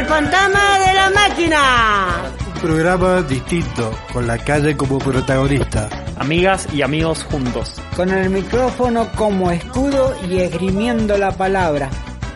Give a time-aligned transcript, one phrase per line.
[0.00, 2.32] El fantasma de la máquina.
[2.54, 5.90] Un programa distinto, con la calle como protagonista.
[6.16, 7.74] Amigas y amigos juntos.
[7.94, 11.90] Con el micrófono como escudo y esgrimiendo la palabra.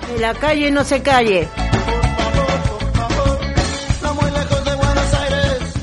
[0.06, 1.48] Que la calle no se calle.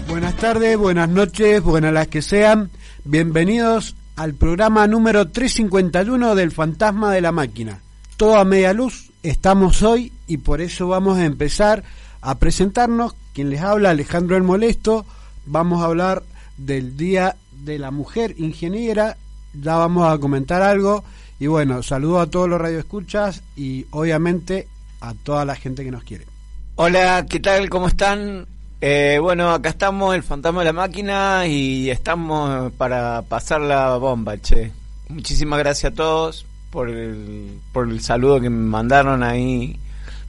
[0.08, 2.70] Buenas tardes, buenas noches, buenas las que sean.
[3.06, 7.80] Bienvenidos al programa número 351 del Fantasma de la Máquina.
[8.18, 11.84] Todo a media luz estamos hoy y por eso vamos a empezar
[12.22, 13.16] a presentarnos.
[13.34, 15.06] Quien les habla, Alejandro el Molesto.
[15.46, 16.24] Vamos a hablar
[16.58, 19.18] del Día de la Mujer Ingeniera.
[19.54, 21.04] Ya vamos a comentar algo.
[21.40, 24.68] Y bueno, saludo a todos los radioescuchas y obviamente
[25.00, 26.26] a toda la gente que nos quiere.
[26.76, 27.70] Hola, ¿qué tal?
[27.70, 28.46] ¿Cómo están?
[28.80, 34.40] Eh, bueno, acá estamos, el fantasma de la máquina, y estamos para pasar la bomba,
[34.40, 34.72] che.
[35.10, 39.78] Muchísimas gracias a todos por el, por el saludo que me mandaron ahí.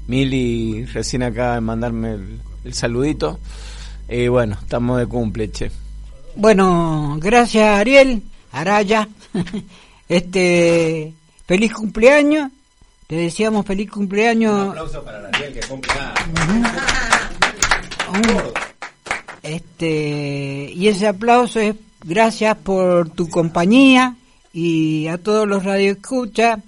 [0.09, 2.19] Mili recién acaba de mandarme
[2.64, 3.39] el, saludito.
[4.08, 5.70] Y bueno, estamos de cumple, che.
[6.34, 8.22] Bueno, gracias Ariel,
[8.53, 9.08] Araya.
[10.08, 11.14] este,
[11.47, 12.50] feliz cumpleaños.
[13.06, 14.53] Te decíamos feliz cumpleaños.
[14.53, 15.92] Un aplauso para Ariel que cumple
[19.42, 24.16] este, y ese aplauso es gracias por tu compañía
[24.53, 26.61] y a todos los radioescuchas,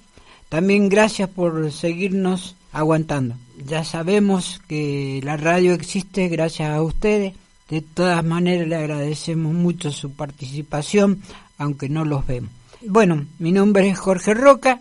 [0.49, 3.37] también gracias por seguirnos aguantando.
[3.67, 7.35] Ya sabemos que la radio existe gracias a ustedes.
[7.69, 11.23] De todas maneras le agradecemos mucho su participación,
[11.59, 12.51] aunque no los vemos.
[12.87, 14.81] Bueno, mi nombre es Jorge Roca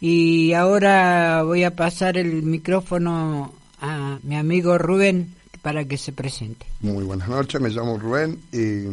[0.00, 6.66] y ahora voy a pasar el micrófono a mi amigo Rubén para que se presente.
[6.80, 8.86] Muy buenas noches, me llamo Rubén y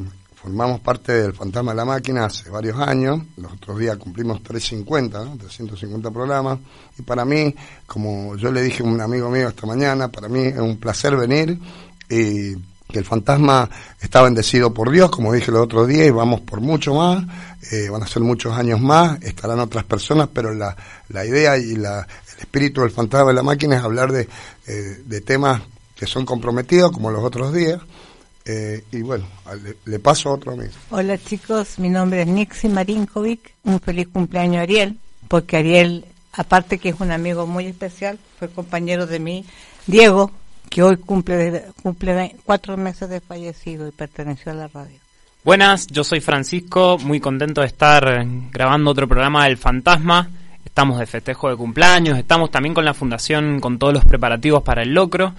[0.43, 3.21] formamos parte del Fantasma de la Máquina hace varios años.
[3.37, 6.59] Los otros días cumplimos 350, 350 programas.
[6.99, 7.55] Y para mí,
[7.87, 11.15] como yo le dije a un amigo mío esta mañana, para mí es un placer
[11.15, 11.57] venir
[12.09, 12.55] y
[12.91, 13.69] el fantasma
[14.01, 17.23] está bendecido por Dios, como dije el otro día, y vamos por mucho más,
[17.71, 20.75] eh, van a ser muchos años más, estarán otras personas, pero la,
[21.07, 24.27] la idea y la, el espíritu del fantasma de la máquina es hablar de,
[24.67, 25.61] eh, de temas
[25.95, 27.79] que son comprometidos como los otros días.
[28.45, 29.25] Eh, y bueno,
[29.85, 30.71] le, paso otro amigo.
[30.89, 33.53] Hola chicos, mi nombre es Nixie Marinkovic.
[33.63, 34.97] Un feliz cumpleaños a Ariel,
[35.29, 39.45] porque Ariel, aparte que es un amigo muy especial, fue compañero de mí,
[39.87, 40.31] Diego,
[40.69, 44.97] que hoy cumple, cumple cuatro meses de fallecido y perteneció a la radio.
[45.45, 50.29] Buenas, yo soy Francisco, muy contento de estar grabando otro programa del Fantasma.
[50.65, 54.83] Estamos de festejo de cumpleaños, estamos también con la fundación con todos los preparativos para
[54.83, 55.33] el locro.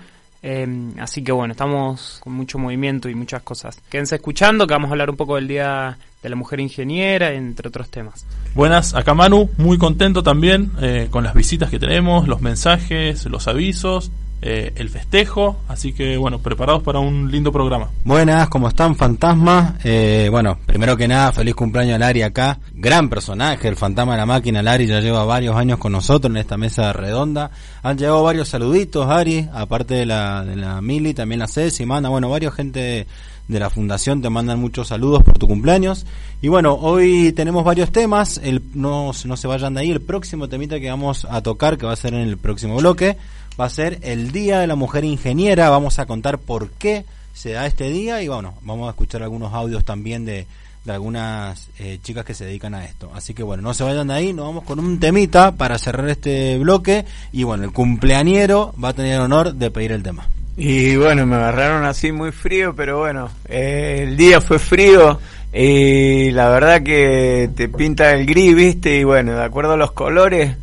[0.46, 3.80] Em, así que bueno, estamos con mucho movimiento y muchas cosas.
[3.88, 7.68] Quédense escuchando que vamos a hablar un poco del Día de la Mujer Ingeniera, entre
[7.68, 8.26] otros temas.
[8.54, 13.48] Buenas, acá Manu, muy contento también eh, con las visitas que tenemos, los mensajes, los
[13.48, 14.10] avisos
[14.42, 17.88] eh, el festejo, así que bueno, preparados para un lindo programa.
[18.04, 19.76] Buenas, ¿cómo están, fantasma?
[19.84, 24.18] Eh, bueno, primero que nada, feliz cumpleaños a Lari acá, gran personaje, el fantasma de
[24.18, 27.50] la máquina, Lari ya lleva varios años con nosotros en esta mesa redonda,
[27.82, 32.08] han llegado varios saluditos, Ari, aparte de la, de la Mili, también la Ceci, manda,
[32.08, 33.06] bueno, varios gente
[33.48, 36.06] de la fundación te mandan muchos saludos por tu cumpleaños.
[36.40, 40.48] Y bueno, hoy tenemos varios temas, el, no, no se vayan de ahí, el próximo
[40.48, 43.16] temita que vamos a tocar, que va a ser en el próximo bloque,
[43.60, 45.70] va a ser el Día de la Mujer Ingeniera.
[45.70, 49.52] Vamos a contar por qué se da este día y bueno, vamos a escuchar algunos
[49.52, 50.46] audios también de,
[50.84, 53.10] de algunas eh, chicas que se dedican a esto.
[53.14, 56.08] Así que bueno, no se vayan de ahí, nos vamos con un temita para cerrar
[56.08, 60.28] este bloque y bueno, el cumpleañero va a tener el honor de pedir el tema.
[60.56, 65.18] Y bueno, me agarraron así muy frío, pero bueno, eh, el día fue frío
[65.52, 69.92] y la verdad que te pinta el gris, viste, y bueno, de acuerdo a los
[69.92, 70.56] colores,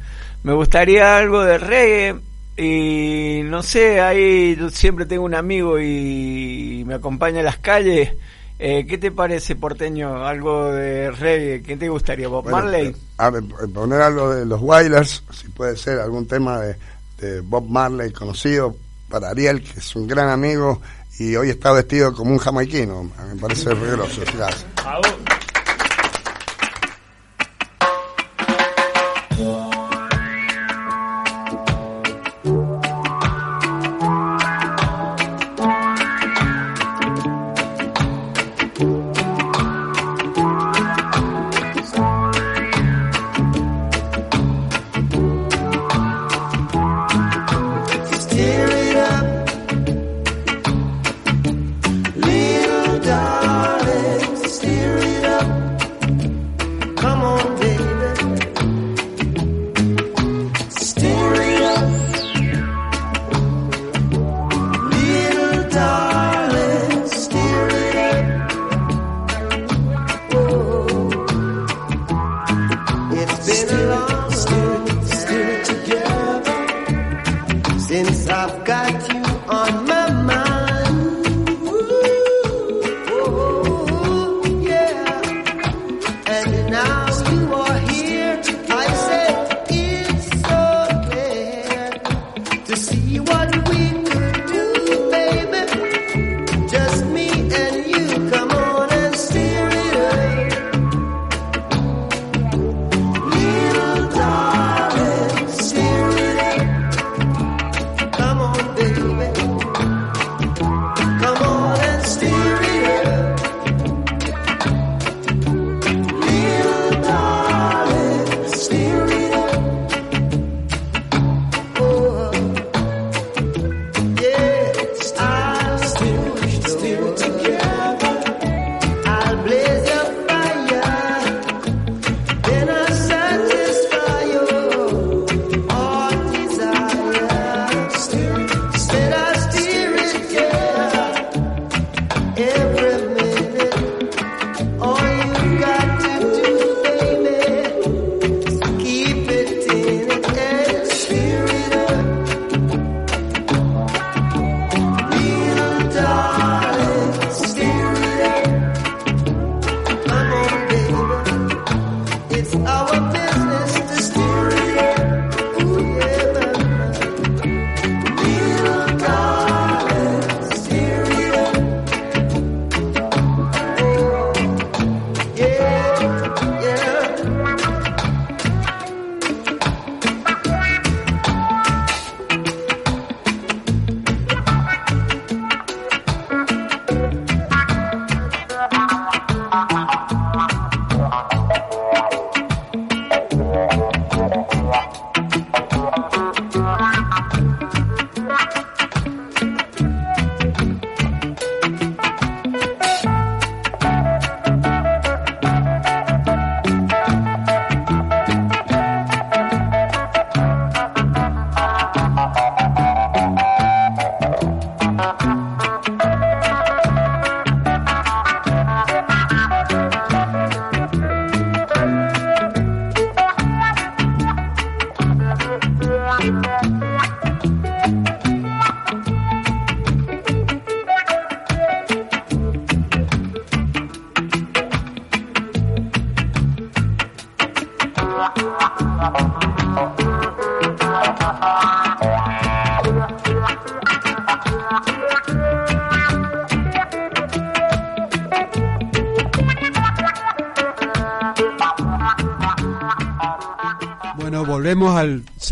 [0.44, 2.16] me gustaría algo de reggae,
[2.62, 8.12] y no sé, ahí yo siempre tengo un amigo y me acompaña a las calles.
[8.60, 10.24] Eh, ¿Qué te parece, porteño?
[10.24, 11.64] Algo de reggae.
[11.64, 12.96] ¿Qué te gustaría, Bob Marley?
[13.18, 18.12] A ver, poner algo de los Wailers, si puede ser algún tema de, Bob Marley
[18.12, 18.76] conocido
[19.10, 20.82] para Ariel, que es un gran amigo
[21.18, 23.10] y hoy está vestido como un jamaiquino.
[23.28, 24.22] Me parece regroso.
[24.36, 24.66] Gracias.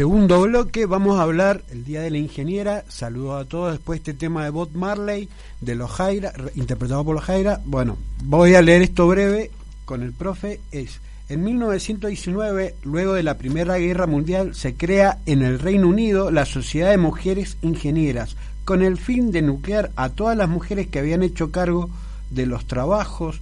[0.03, 0.85] Segundo bloque.
[0.85, 2.85] Vamos a hablar el Día de la Ingeniera.
[2.87, 3.73] Saludos a todos.
[3.73, 5.27] Después este tema de Bob Marley,
[5.59, 7.59] de los Jaira, re- interpretado por los Jaira.
[7.65, 9.51] Bueno, voy a leer esto breve
[9.83, 10.61] con el profe.
[10.71, 16.31] Es en 1919, luego de la Primera Guerra Mundial, se crea en el Reino Unido
[16.31, 20.99] la Sociedad de Mujeres Ingenieras, con el fin de nuclear a todas las mujeres que
[20.99, 21.89] habían hecho cargo
[22.29, 23.41] de los trabajos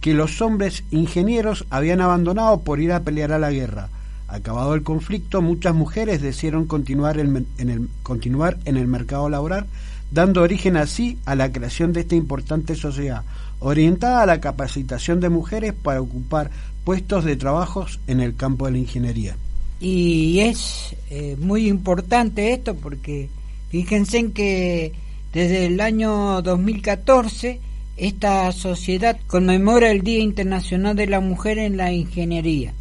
[0.00, 3.90] que los hombres ingenieros habían abandonado por ir a pelear a la guerra.
[4.28, 9.66] Acabado el conflicto, muchas mujeres decidieron continuar, en el, continuar en el mercado laboral,
[10.10, 13.22] dando origen así a la creación de esta importante sociedad,
[13.58, 16.50] orientada a la capacitación de mujeres para ocupar
[16.84, 19.36] puestos de trabajos en el campo de la ingeniería.
[19.80, 23.28] Y es eh, muy importante esto porque
[23.70, 24.92] fíjense en que
[25.32, 27.60] desde el año 2014
[27.96, 32.72] esta sociedad conmemora el Día Internacional de la Mujer en la Ingeniería,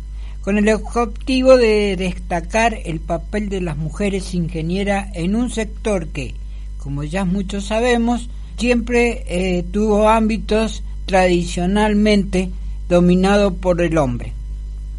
[0.48, 6.36] con el objetivo de destacar el papel de las mujeres ingenieras en un sector que,
[6.77, 12.50] como ya muchos sabemos, siempre eh, tuvo ámbitos tradicionalmente
[12.88, 14.32] dominados por el hombre.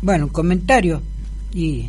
[0.03, 1.01] Bueno, comentario.
[1.55, 1.87] Y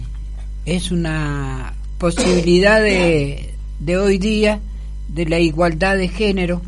[0.66, 4.62] es una posibilidad de, de hoy día
[5.10, 6.62] de la igualdad de género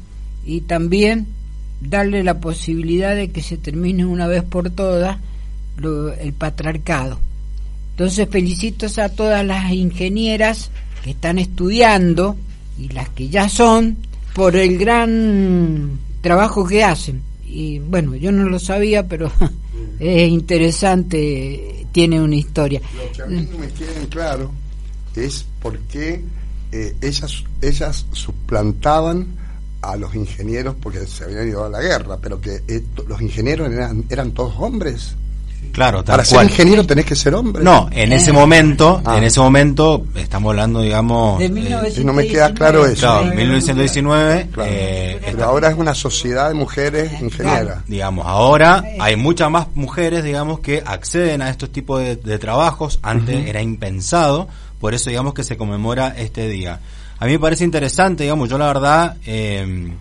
[0.46, 1.28] y también
[1.80, 5.20] darle la posibilidad de que se termine una vez por todas
[5.78, 7.20] lo- el patriarcado.
[7.92, 10.72] Entonces felicito a todas las ingenieras
[11.04, 12.36] que están estudiando
[12.80, 13.98] y las que ya son
[14.34, 17.22] por el gran trabajo que hacen.
[17.46, 19.32] Y bueno, yo no lo sabía, pero
[20.00, 22.82] es interesante, tiene una historia.
[22.96, 24.52] Lo que a mí me queda claro
[25.16, 26.24] es por qué
[26.72, 29.28] eh, ellas, ellas suplantaban
[29.82, 32.62] a los ingenieros porque se habían ido a la guerra, pero que
[33.08, 35.16] los ingenieros eran, eran todos hombres.
[35.72, 36.48] Claro, tal Para ser cual.
[36.48, 37.64] ingeniero tenés que ser hombre.
[37.64, 38.34] No, en ese Eh.
[38.34, 39.18] momento, Ah.
[39.18, 42.02] en ese momento estamos hablando, digamos, De eh, 1919.
[42.02, 43.00] y no me queda claro eso.
[43.02, 44.70] claro, 1919, Claro.
[44.74, 47.80] eh, Pero ahora es una sociedad de mujeres ingenieras.
[47.88, 53.00] digamos, ahora hay muchas más mujeres, digamos, que acceden a estos tipos de, de trabajos.
[53.02, 54.48] Antes era impensado,
[54.80, 56.80] por eso, digamos, que se conmemora este día.
[57.20, 59.94] A mí me parece interesante, digamos, yo la verdad eh,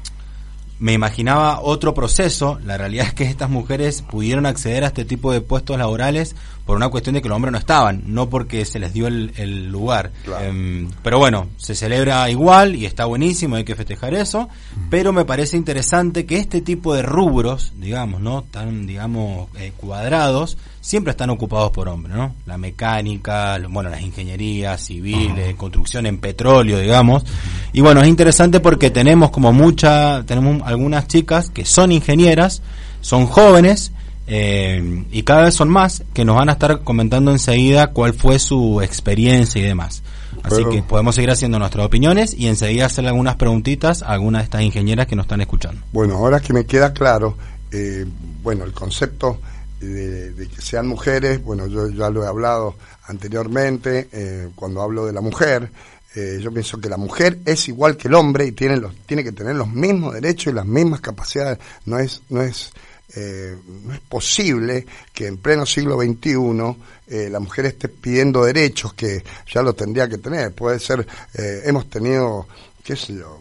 [0.81, 2.59] me imaginaba otro proceso.
[2.65, 6.35] La realidad es que estas mujeres pudieron acceder a este tipo de puestos laborales
[6.71, 9.33] por una cuestión de que los hombres no estaban, no porque se les dio el,
[9.37, 10.13] el lugar.
[10.25, 10.45] Claro.
[10.45, 14.49] Em, pero bueno, se celebra igual y está buenísimo, hay que festejar eso.
[14.89, 18.43] Pero me parece interesante que este tipo de rubros, digamos, ¿no?
[18.45, 22.37] Tan, digamos, eh, cuadrados, siempre están ocupados por hombres, ¿no?
[22.47, 27.25] La mecánica, lo- bueno, las ingenierías civiles, construcción en petróleo, digamos.
[27.73, 32.63] Y bueno, es interesante porque tenemos como mucha, tenemos algunas chicas que son ingenieras,
[33.01, 33.91] son jóvenes,
[34.27, 38.39] eh, y cada vez son más que nos van a estar comentando enseguida cuál fue
[38.39, 40.03] su experiencia y demás.
[40.43, 44.43] Así Pero- que podemos seguir haciendo nuestras opiniones y enseguida hacerle algunas preguntitas a algunas
[44.43, 45.83] de estas ingenieras que nos están escuchando.
[45.93, 47.37] Bueno, ahora que me queda claro,
[47.73, 48.07] eh,
[48.43, 49.41] bueno, el concepto
[49.81, 55.07] de, de que sean mujeres, bueno, yo ya lo he hablado anteriormente, eh, cuando hablo
[55.07, 55.71] de la mujer,
[56.15, 59.23] eh, yo pienso que la mujer es igual que el hombre y tiene, los, tiene
[59.23, 61.59] que tener los mismos derechos y las mismas capacidades.
[61.85, 62.73] No es, no es,
[63.17, 66.77] eh, no es posible que en pleno siglo XXI
[67.09, 70.53] eh, la mujer esté pidiendo derechos que ya lo tendría que tener.
[70.53, 72.47] Puede ser, eh, hemos tenido,
[72.85, 73.41] qué sé yo,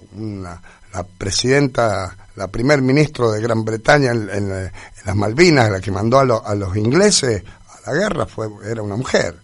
[0.94, 4.50] la presidenta, la primer ministro de Gran Bretaña en,
[5.06, 7.44] las Malvinas, la que mandó a, lo- a los ingleses
[7.86, 9.36] a la guerra, fue era una mujer.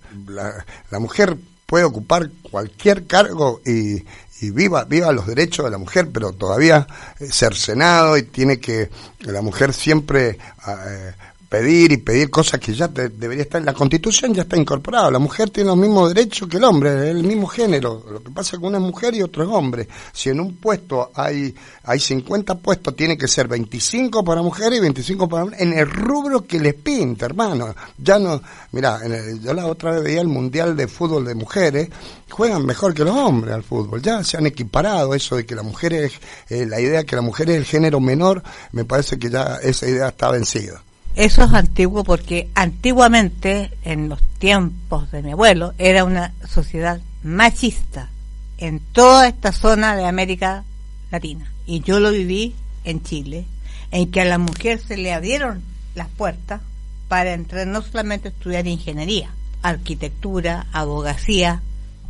[0.89, 4.03] La mujer puede ocupar cualquier cargo y,
[4.42, 6.88] y viva viva los derechos de la mujer, pero todavía
[7.30, 8.89] cercenado y tiene que
[9.20, 10.38] la mujer siempre
[10.68, 11.13] eh,
[11.49, 15.11] pedir y pedir cosas que ya te- debería estar en la Constitución ya está incorporado.
[15.11, 18.03] La mujer tiene los mismos derechos que el hombre, el mismo género.
[18.11, 19.87] Lo que pasa es que uno es mujer y otro es hombre.
[20.13, 24.81] Si en un puesto hay hay 50 puestos, tiene que ser 25 para mujeres y
[24.81, 27.75] 25 para hombres en el rubro que les pinta, hermano.
[27.97, 28.99] Ya no, mira,
[29.41, 31.89] yo la otra vez veía el Mundial de Fútbol de Mujeres,
[32.29, 34.01] juegan mejor que los hombres al fútbol.
[34.01, 36.13] Ya se han equiparado eso de que la mujer es,
[36.49, 39.59] eh, la idea de que la mujer es el género menor, me parece que ya
[39.61, 40.81] esa idea está vencida.
[41.15, 48.10] Eso es antiguo porque antiguamente, en los tiempos de mi abuelo, era una sociedad machista
[48.57, 50.65] en toda esta zona de América
[51.12, 51.50] Latina.
[51.65, 52.53] Y yo lo viví
[52.84, 53.45] en Chile,
[53.91, 55.63] en que a la mujer se le abrieron
[55.95, 56.62] las puertas
[57.07, 59.29] para entrar no solamente a estudiar ingeniería,
[59.62, 61.62] arquitectura, abogacía,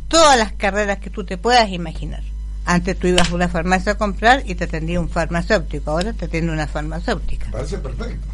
[0.08, 2.22] todas las carreras que tú te puedas imaginar.
[2.64, 6.24] Antes tú ibas a una farmacia a comprar y te atendía un farmacéutico, ahora te
[6.24, 7.52] atiende una farmacéutica.
[7.52, 8.26] Parece perfecto.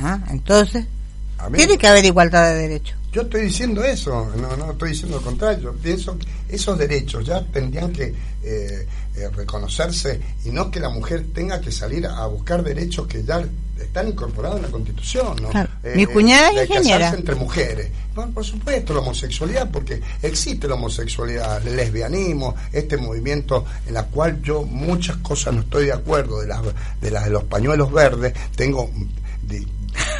[0.00, 0.86] Ah, Entonces,
[1.54, 2.96] tiene que haber igualdad de derechos.
[3.12, 5.64] Yo estoy diciendo eso, no, no estoy diciendo lo contrario.
[5.64, 8.04] Yo pienso que esos derechos ya tendrían que
[8.42, 13.22] eh, eh, reconocerse y no que la mujer tenga que salir a buscar derechos que
[13.22, 13.44] ya
[13.78, 15.36] están incorporados en la Constitución.
[15.42, 15.50] ¿no?
[15.50, 15.68] Claro.
[15.94, 16.98] Mi cuñada es ingeniera.
[17.00, 17.88] casarse entre mujeres.
[18.14, 24.04] Bueno, por supuesto, la homosexualidad, porque existe la homosexualidad, el lesbianismo, este movimiento en la
[24.06, 26.62] cual yo muchas cosas no estoy de acuerdo, de las
[27.00, 28.88] de, las de los pañuelos verdes, tengo...
[29.42, 29.66] de-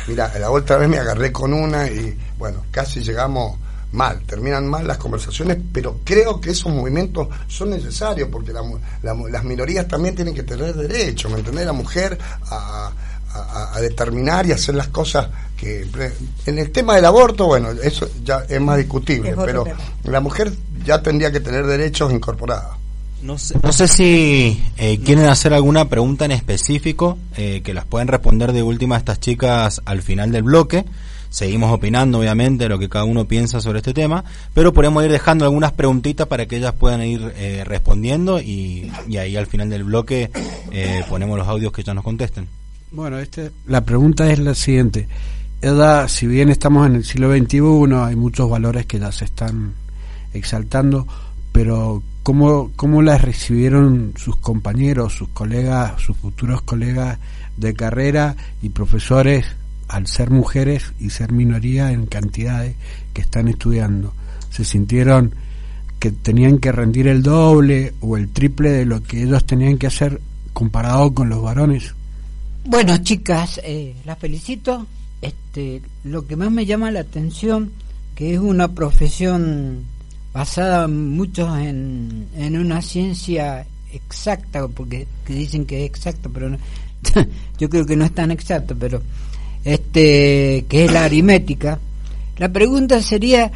[0.09, 3.59] mira, la otra vez me agarré con una y bueno, casi llegamos
[3.93, 8.62] mal, terminan mal las conversaciones, pero creo que esos movimientos son necesarios porque la
[9.02, 11.67] la las minorías también tienen que tener derecho, ¿me entendés?
[11.67, 12.19] La mujer
[12.50, 12.91] a,
[13.35, 15.26] a- a determinar y hacer las cosas
[15.57, 15.88] que...
[16.47, 19.64] En el tema del aborto, bueno, eso ya es más discutible, Es pero
[20.05, 20.52] la mujer
[20.85, 22.76] ya tendría que tener derechos incorporados.
[23.23, 27.85] No sé, no sé si eh, quieren hacer alguna pregunta en específico eh, que las
[27.85, 30.85] pueden responder de última estas chicas al final del bloque.
[31.31, 35.47] Seguimos opinando, obviamente, lo que cada uno piensa sobre este tema, pero podemos ir dejando
[35.47, 39.85] algunas preguntitas para que ellas puedan ir eh, respondiendo y, y ahí al final del
[39.85, 40.31] bloque
[40.71, 42.49] eh, ponemos los audios que ellas nos contesten.
[42.91, 45.09] Bueno, este, la pregunta es la siguiente.
[45.62, 49.73] Eda, si bien estamos en el siglo XXI, hay muchos valores que ya se están
[50.35, 51.07] exaltando,
[51.52, 57.18] pero ¿cómo, cómo las recibieron sus compañeros, sus colegas, sus futuros colegas
[57.56, 59.47] de carrera y profesores
[59.88, 62.75] al ser mujeres y ser minoría en cantidades
[63.12, 64.14] que están estudiando?
[64.50, 65.35] ¿Se sintieron
[65.99, 69.87] que tenían que rendir el doble o el triple de lo que ellos tenían que
[69.87, 70.21] hacer
[70.52, 71.94] comparado con los varones?
[72.64, 74.87] Bueno, chicas, eh, las felicito.
[75.21, 77.73] Este, lo que más me llama la atención,
[78.14, 79.85] que es una profesión
[80.32, 86.58] basada muchos en, en una ciencia exacta, porque que dicen que es exacta, pero no-
[87.58, 89.02] yo creo que no es tan exacto, pero
[89.64, 91.78] este, que es la aritmética.
[92.38, 93.50] La pregunta sería,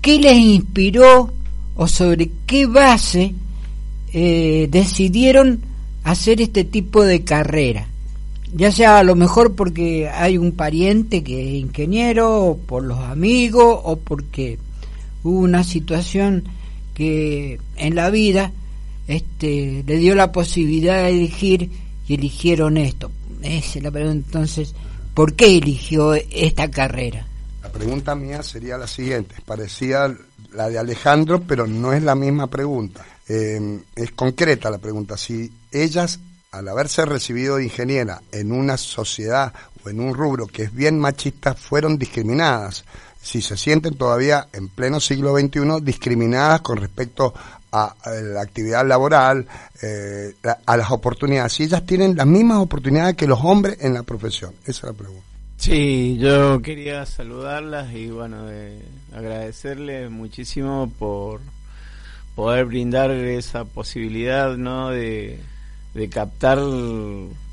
[0.00, 1.32] ¿qué les inspiró
[1.76, 3.34] o sobre qué base
[4.12, 5.60] eh, decidieron
[6.04, 7.88] hacer este tipo de carrera?
[8.54, 13.00] Ya sea a lo mejor porque hay un pariente que es ingeniero, o por los
[13.00, 14.58] amigos, o porque
[15.24, 16.44] hubo una situación
[16.94, 18.52] que en la vida
[19.08, 21.70] este, le dio la posibilidad de elegir
[22.06, 23.10] y eligieron esto.
[23.42, 24.26] Esa es la pregunta.
[24.26, 24.74] Entonces,
[25.12, 27.26] ¿por qué eligió esta carrera?
[27.62, 30.14] La pregunta mía sería la siguiente, parecía
[30.52, 33.04] la de Alejandro, pero no es la misma pregunta.
[33.28, 35.16] Eh, es concreta la pregunta.
[35.16, 36.20] Si ellas,
[36.52, 39.52] al haberse recibido de ingeniera en una sociedad
[39.84, 42.84] o en un rubro que es bien machista, fueron discriminadas,
[43.24, 47.32] si se sienten todavía en pleno siglo XXI discriminadas con respecto
[47.72, 49.46] a, la actividad laboral,
[49.82, 53.94] eh, a, a las oportunidades, si ellas tienen las mismas oportunidades que los hombres en
[53.94, 54.52] la profesión.
[54.64, 55.24] Esa es la pregunta.
[55.56, 58.78] Sí, yo quería saludarlas y bueno, eh,
[59.16, 61.40] agradecerles muchísimo por
[62.34, 64.90] poder brindar esa posibilidad, ¿no?
[64.90, 65.40] De,
[65.94, 66.58] de captar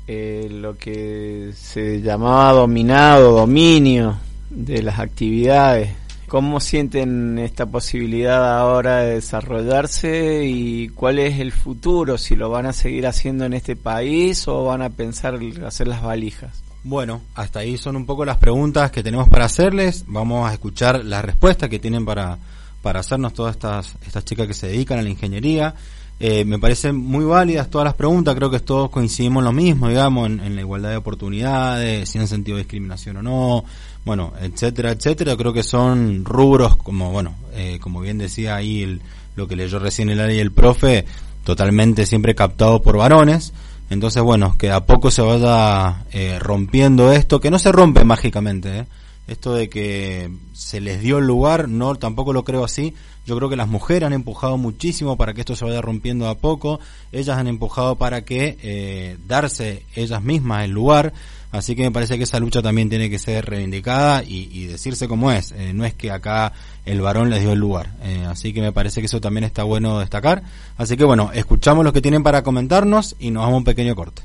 [0.06, 4.18] eh, lo que se llamaba dominado, dominio
[4.54, 5.90] de las actividades.
[6.28, 12.16] ¿Cómo sienten esta posibilidad ahora de desarrollarse y cuál es el futuro?
[12.16, 16.02] Si lo van a seguir haciendo en este país o van a pensar hacer las
[16.02, 16.62] valijas.
[16.84, 20.04] Bueno, hasta ahí son un poco las preguntas que tenemos para hacerles.
[20.08, 22.38] Vamos a escuchar las respuestas que tienen para,
[22.80, 25.74] para hacernos todas estas, estas chicas que se dedican a la ingeniería.
[26.18, 29.88] Eh, me parecen muy válidas todas las preguntas, creo que todos coincidimos en lo mismo,
[29.88, 33.64] digamos, en, en la igualdad de oportunidades, si han sentido discriminación o no,
[34.04, 35.36] bueno, etcétera, etcétera.
[35.36, 39.00] Creo que son rubros como, bueno, eh, como bien decía ahí el-
[39.36, 41.04] lo que leyó recién el área y el profe,
[41.44, 43.52] totalmente siempre captado por varones.
[43.90, 48.78] Entonces, bueno, que a poco se vaya eh, rompiendo esto, que no se rompe mágicamente,
[48.80, 48.86] ¿eh?
[49.28, 52.94] Esto de que se les dio el lugar, no, tampoco lo creo así.
[53.24, 56.34] Yo creo que las mujeres han empujado muchísimo para que esto se vaya rompiendo a
[56.34, 56.80] poco.
[57.12, 61.12] Ellas han empujado para que eh, darse ellas mismas el lugar.
[61.52, 65.30] Así que me parece que esa lucha también tiene que ser reivindicada y, decirse como
[65.30, 65.52] es.
[65.52, 66.52] Eh, no es que acá
[66.86, 67.90] el varón les dio el lugar.
[68.02, 70.42] Eh, así que me parece que eso también está bueno destacar.
[70.78, 73.94] Así que bueno, escuchamos lo que tienen para comentarnos y nos vamos a un pequeño
[73.94, 74.22] corte.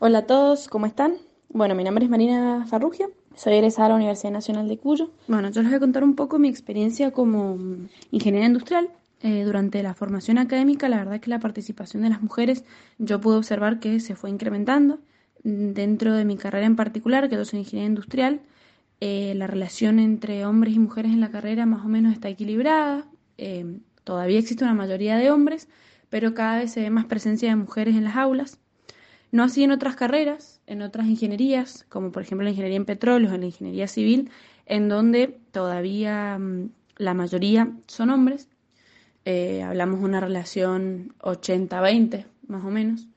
[0.00, 1.14] Hola a todos, ¿cómo están?
[1.48, 5.10] Bueno, mi nombre es Marina Farrugia, soy egresada de la Universidad Nacional de Cuyo.
[5.28, 7.58] Bueno, yo les voy a contar un poco mi experiencia como
[8.10, 8.90] ingeniera industrial.
[9.24, 12.64] Eh, durante la formación académica, la verdad es que la participación de las mujeres
[12.98, 14.98] yo pude observar que se fue incrementando.
[15.44, 18.40] Dentro de mi carrera en particular, que yo soy ingeniera industrial,
[19.00, 23.06] eh, la relación entre hombres y mujeres en la carrera más o menos está equilibrada.
[23.38, 25.68] Eh, todavía existe una mayoría de hombres,
[26.08, 28.58] pero cada vez se ve más presencia de mujeres en las aulas.
[29.32, 33.32] No así en otras carreras, en otras ingenierías, como por ejemplo la ingeniería en petróleos,
[33.32, 34.30] en la ingeniería civil,
[34.66, 38.48] en donde todavía mm, la mayoría son hombres.
[39.24, 43.08] Eh, hablamos una relación 80-20, más o menos.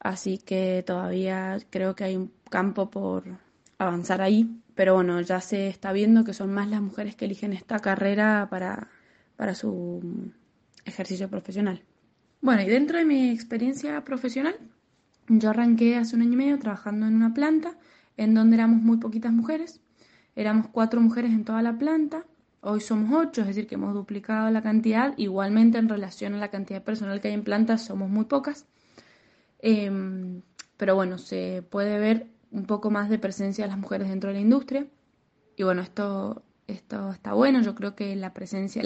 [0.00, 3.24] Así que todavía creo que hay un campo por
[3.78, 4.48] avanzar ahí.
[4.74, 8.48] Pero bueno, ya se está viendo que son más las mujeres que eligen esta carrera
[8.50, 8.88] para,
[9.36, 10.30] para su mm,
[10.84, 11.82] ejercicio profesional.
[12.40, 14.56] Bueno, y dentro de mi experiencia profesional,
[15.28, 17.76] yo arranqué hace un año y medio trabajando en una planta
[18.16, 19.80] en donde éramos muy poquitas mujeres.
[20.36, 22.24] Éramos cuatro mujeres en toda la planta.
[22.60, 25.14] Hoy somos ocho, es decir, que hemos duplicado la cantidad.
[25.16, 28.66] Igualmente, en relación a la cantidad de personal que hay en planta, somos muy pocas.
[29.60, 30.42] Em,
[30.76, 34.34] pero bueno, se puede ver un poco más de presencia de las mujeres dentro de
[34.34, 34.86] la industria.
[35.56, 37.62] Y bueno, esto, esto está bueno.
[37.62, 38.82] Yo creo que la presencia,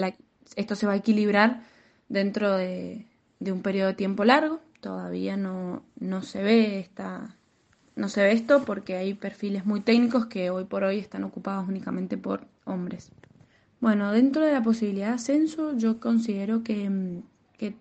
[0.56, 1.62] esto se va a equilibrar
[2.08, 3.06] dentro de
[3.40, 7.36] un periodo de tiempo largo todavía no, no se ve esta
[7.98, 11.68] no se ve esto porque hay perfiles muy técnicos que hoy por hoy están ocupados
[11.68, 13.10] únicamente por hombres.
[13.80, 17.20] Bueno, dentro de la posibilidad de ascenso yo considero que,
[17.56, 17.74] que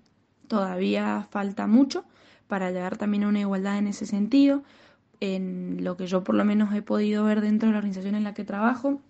[0.47, 2.03] todavía falta mucho
[2.47, 4.63] para llegar también a una igualdad en ese sentido.
[5.19, 8.23] En lo que yo por lo menos he podido ver dentro de la organización en
[8.23, 9.01] la que trabajo,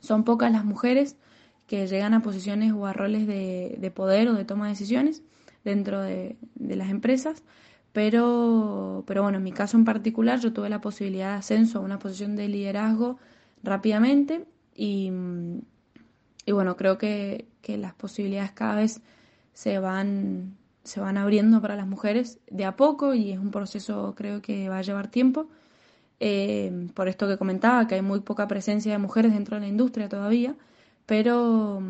[0.00, 1.16] son pocas las mujeres
[1.66, 5.22] que llegan a posiciones o a roles de, de poder o de toma de decisiones
[5.64, 7.42] dentro de, las empresas.
[7.92, 11.82] Pero, pero bueno, en mi caso en particular yo tuve la posibilidad de ascenso a
[11.82, 13.18] una posición de liderazgo
[13.62, 15.12] rápidamente y,
[16.46, 19.02] y bueno, creo que, que, las posibilidades cada vez
[19.52, 24.14] se van, se van abriendo para las mujeres de a poco y es un proceso
[24.16, 25.48] creo que va a llevar tiempo.
[26.24, 29.66] Eh, por esto que comentaba, que hay muy poca presencia de mujeres dentro de la
[29.66, 30.54] industria todavía,
[31.04, 31.82] pero,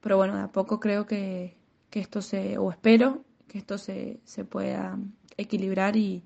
[0.00, 1.56] pero bueno, de a poco creo que,
[1.92, 4.98] que esto se, o espero que esto se, se pueda
[5.36, 6.24] equilibrar y,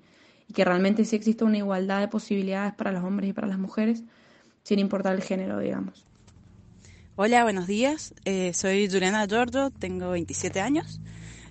[0.53, 4.01] que realmente sí exista una igualdad de posibilidades para los hombres y para las mujeres,
[4.63, 6.05] sin importar el género, digamos.
[7.17, 8.13] Hola, buenos días.
[8.23, 11.01] Eh, soy Juliana Giorgio, tengo 27 años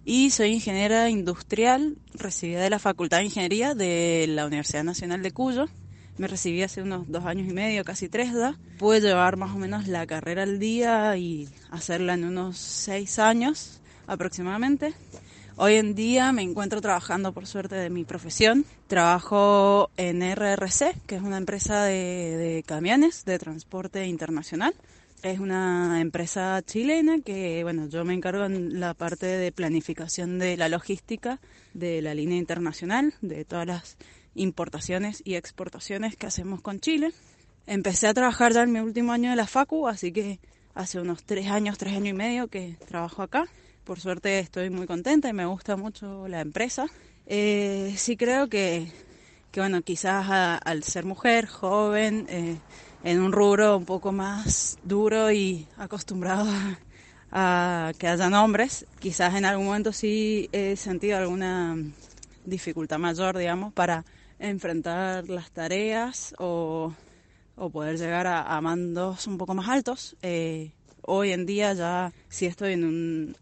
[0.07, 5.33] y soy ingeniera industrial recibida de la Facultad de Ingeniería de la Universidad Nacional de
[5.33, 5.67] Cuyo.
[6.17, 8.59] Me recibí hace unos dos años y medio, casi tres da.
[8.79, 13.83] Pude llevar más o menos la carrera al día y hacerla en unos seis años
[14.07, 14.95] aproximadamente.
[15.59, 18.67] Hoy en día me encuentro trabajando por suerte de mi profesión.
[18.89, 24.75] Trabajo en RRC, que es una empresa de, camiones de transporte internacional.
[25.23, 30.59] Es una empresa chilena que, bueno, yo me encargo en la parte de planificación de
[30.59, 31.41] la logística
[31.73, 33.97] de la línea internacional, de todas las
[34.35, 37.15] importaciones y exportaciones que hacemos con Chile.
[37.67, 40.39] Empecé a trabajar ya en mi último año de la FACU, así que
[40.75, 43.47] hace unos tres años, tres años y medio que trabajo acá.
[43.87, 46.87] Por suerte estoy muy contenta y me gusta mucho la empresa.
[47.25, 48.91] Eh, sí creo que,
[49.53, 50.27] que bueno, quizás
[50.65, 52.59] al ser mujer, joven, eh,
[53.05, 56.51] en un rubro un poco más duro y acostumbrado
[57.31, 61.77] a, que hayan hombres, quizás en algún momento sí he sentido alguna
[62.45, 64.05] dificultad mayor, digamos, para
[64.41, 66.93] enfrentar las tareas o,
[67.73, 70.17] poder llegar a, mandos un poco más altos.
[70.23, 70.73] Eh,
[71.07, 73.37] hoy en día ya sí estoy en un,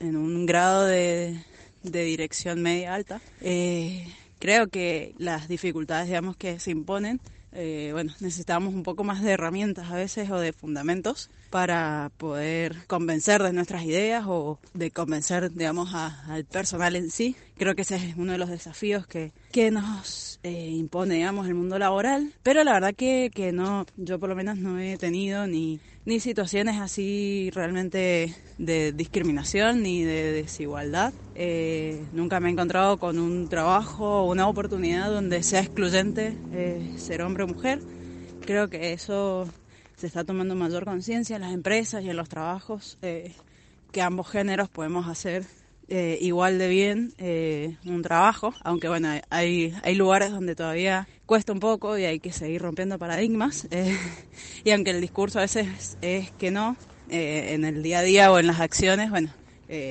[0.00, 1.42] en un grado de,
[1.82, 3.20] de dirección media alta.
[3.40, 4.06] Eh,
[4.38, 7.20] creo que las dificultades, digamos, que se imponen,
[7.52, 12.86] eh, bueno, necesitamos un poco más de herramientas a veces o de fundamentos para poder
[12.86, 17.36] convencer de nuestras ideas o de convencer, digamos, al personal en sí.
[17.56, 21.54] Creo que ese es uno de los desafíos que, que nos eh, impone, digamos, el
[21.54, 22.32] mundo laboral.
[22.42, 26.20] Pero la verdad que, que no, yo por lo menos no he tenido ni ni
[26.20, 31.12] situaciones así realmente de discriminación ni de desigualdad.
[31.34, 36.94] Eh, nunca me he encontrado con un trabajo o una oportunidad donde sea excluyente eh,
[36.96, 37.80] ser hombre o mujer.
[38.46, 39.48] Creo que eso
[39.96, 43.32] se está tomando mayor conciencia en las empresas y en los trabajos eh,
[43.92, 45.46] que ambos géneros podemos hacer
[45.88, 51.52] eh, igual de bien eh, un trabajo, aunque bueno, hay, hay lugares donde todavía cuesta
[51.52, 53.68] un poco y hay que seguir rompiendo paradigmas.
[53.70, 53.96] Eh,
[54.64, 56.76] y aunque el discurso a veces es que no,
[57.08, 59.30] en el día a día o en las acciones, bueno,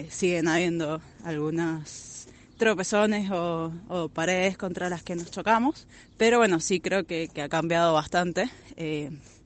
[0.09, 3.71] siguen habiendo algunas tropezones o,
[4.13, 5.87] paredes contra las que nos chocamos,
[6.17, 8.49] pero bueno, sí creo que, que ha cambiado bastante.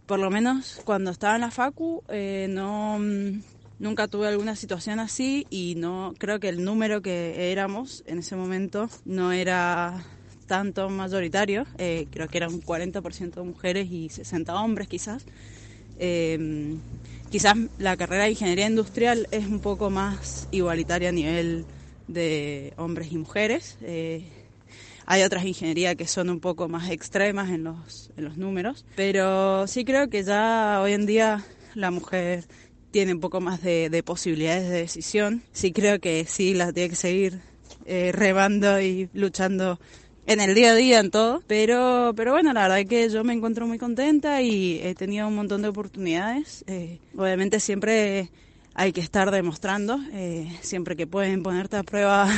[0.10, 3.44] Por lo menos cuando estaba en la Facu eh, no mm,
[3.78, 8.36] nunca tuve alguna situación así y no creo que el número que éramos en ese
[8.36, 10.04] momento no era
[10.48, 15.24] tanto mayoritario, eh, creo que era un 40% mujeres y 60 hombres quizás.
[16.00, 16.80] Eh,
[17.30, 21.68] quizás la carrera de ingeniería industrial es un poco más igualitaria a nivel
[22.08, 23.78] de hombres y mujeres.
[23.82, 24.39] Eh,
[25.12, 29.66] hay otras ingenierías que son un poco más extremas en los, en los números, pero
[29.66, 31.44] sí creo que ya hoy en día
[31.74, 32.46] la mujer
[32.92, 35.42] tiene un poco más de, de posibilidades de decisión.
[35.52, 37.42] Sí creo que sí la tiene que seguir
[37.88, 39.80] eh, remando y luchando
[40.28, 43.24] en el día a día en todo, pero pero bueno, la verdad es que yo
[43.24, 46.64] me encuentro muy contenta y he tenido un montón de oportunidades.
[46.68, 48.30] Eh, obviamente siempre
[48.76, 52.30] hay que estar demostrando, eh, siempre que pueden ponerte a prueba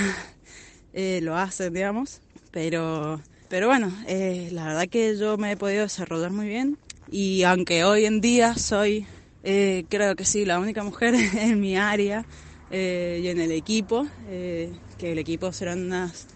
[0.93, 2.21] eh, lo hacen, digamos,
[2.51, 6.77] pero pero bueno, eh, la verdad que yo me he podido desarrollar muy bien
[7.11, 9.05] y aunque hoy en día soy,
[9.43, 12.25] eh, creo que sí, la única mujer en mi área
[12.69, 16.27] eh, y en el equipo, eh, que el equipo serán unas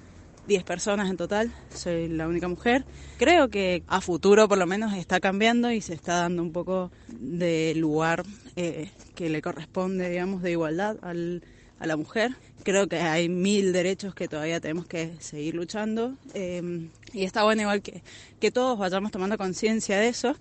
[0.45, 2.83] 10 personas en total, soy la única mujer.
[3.17, 6.91] Creo que a futuro por lo menos está cambiando y se está dando un poco
[7.07, 8.23] de lugar
[8.57, 11.41] eh, que le corresponde, digamos, de igualdad al,
[11.79, 12.35] a la mujer.
[12.63, 17.63] Creo que hay mil derechos que todavía tenemos que seguir luchando eh, y está bueno
[17.63, 18.01] igual que,
[18.39, 20.35] que todos vayamos tomando conciencia de eso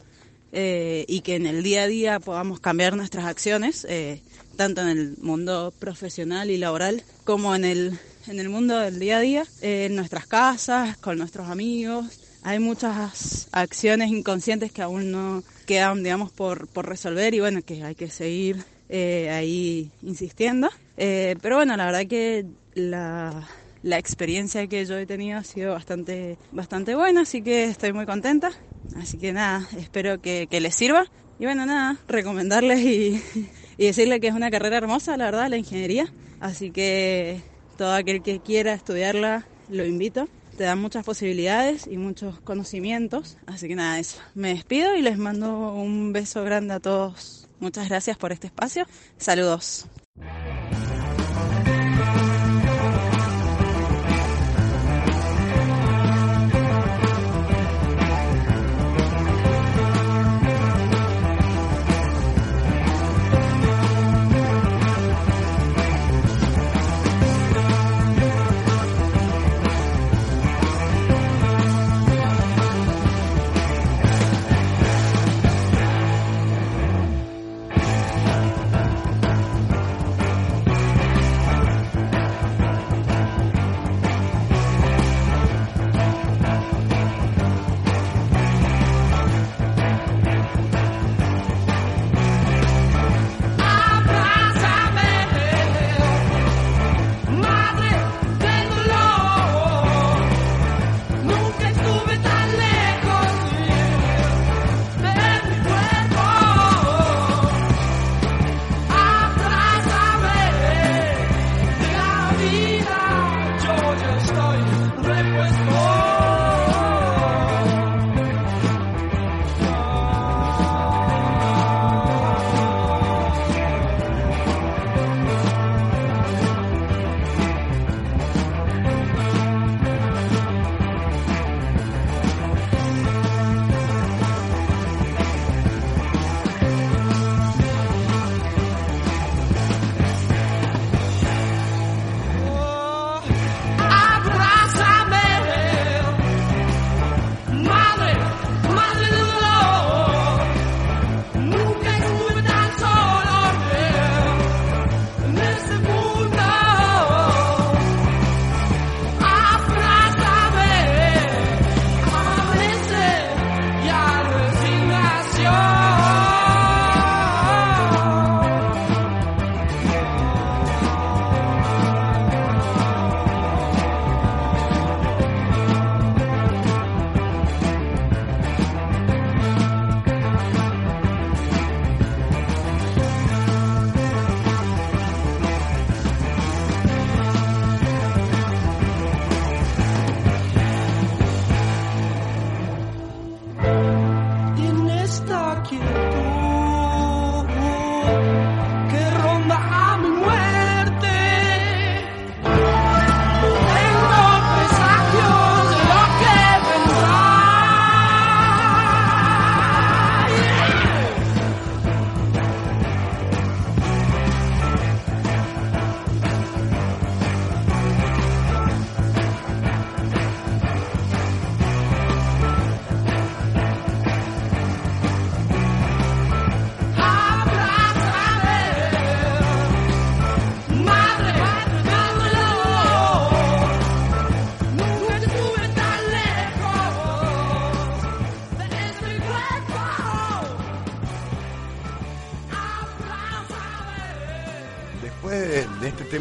[0.52, 4.20] eh, y que en el día a día podamos cambiar nuestras acciones, eh,
[4.56, 9.18] tanto en el mundo profesional y laboral como en el en el mundo del día
[9.18, 12.20] a día, eh, en nuestras casas, con nuestros amigos.
[12.42, 17.82] Hay muchas acciones inconscientes que aún no quedan, digamos, por, por resolver y bueno, que
[17.82, 20.68] hay que seguir eh, ahí insistiendo.
[20.96, 23.46] Eh, pero bueno, la verdad que la,
[23.82, 28.50] experiencia que yo he tenido ha sido bastante, bastante buena, así que estoy muy contenta.
[28.96, 31.06] Así que nada, espero que, que les sirva.
[31.38, 33.22] Y bueno, nada, recomendarles y,
[33.76, 36.12] y decirles que es una carrera hermosa, la verdad, la ingeniería.
[36.40, 37.42] Así que
[37.76, 40.28] todo aquel que quiera estudiarla, lo invito.
[40.56, 43.38] Te dan muchas posibilidades y muchos conocimientos.
[43.46, 44.20] Así que nada, eso.
[44.34, 47.48] Me despido y les mando un beso grande a todos.
[47.58, 48.86] Muchas gracias por este espacio.
[49.16, 49.86] Saludos.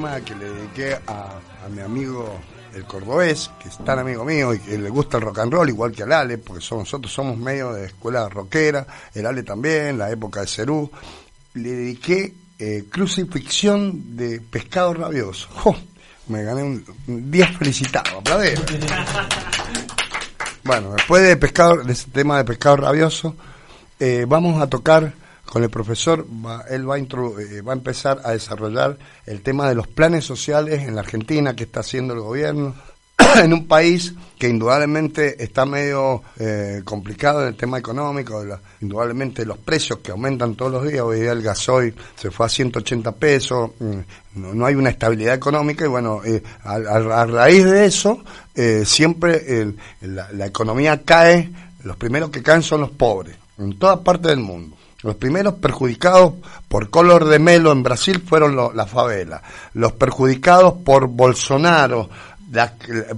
[0.04, 1.40] Que le dediqué a,
[1.70, 2.38] mi amigo
[2.76, 5.70] el cordobés, que es tan amigo mío y que le gusta el rock and roll,
[5.70, 10.12] igual que al Ale, porque nosotros somos medio de escuela rockera, el Ale también, la
[10.12, 10.92] época de Cerú.
[11.54, 15.48] Le dediqué eh, crucifixión de pescado rabioso.
[16.28, 18.60] Me gané un, un día felicitado, aplaudir.
[20.64, 23.36] Bueno, después de pescado, de ese tema de pescado rabioso,
[24.00, 25.14] eh, vamos a tocar
[25.54, 29.70] con el profesor, va- él va a, eh, va a empezar a desarrollar el tema
[29.70, 32.74] de los planes sociales en la Argentina que está haciendo el gobierno,
[33.36, 39.46] en un país que indudablemente está medio eh, complicado en el tema económico, la- indudablemente
[39.46, 43.12] los precios que aumentan todos los días, hoy día el gasoil se fue a 180
[43.12, 43.98] pesos, mm,
[44.42, 48.24] no, no hay una estabilidad económica y bueno, eh, a, a- a raíz de eso
[48.56, 51.52] eh, siempre el- la, la economía cae,
[51.84, 54.78] los primeros que caen son los pobres, en toda parte del mundo.
[55.04, 56.34] Los primeros perjudicados
[56.68, 59.42] por color de melo en Brasil fueron lo- las favelas.
[59.74, 62.10] Los perjudicados por Bolsonaro,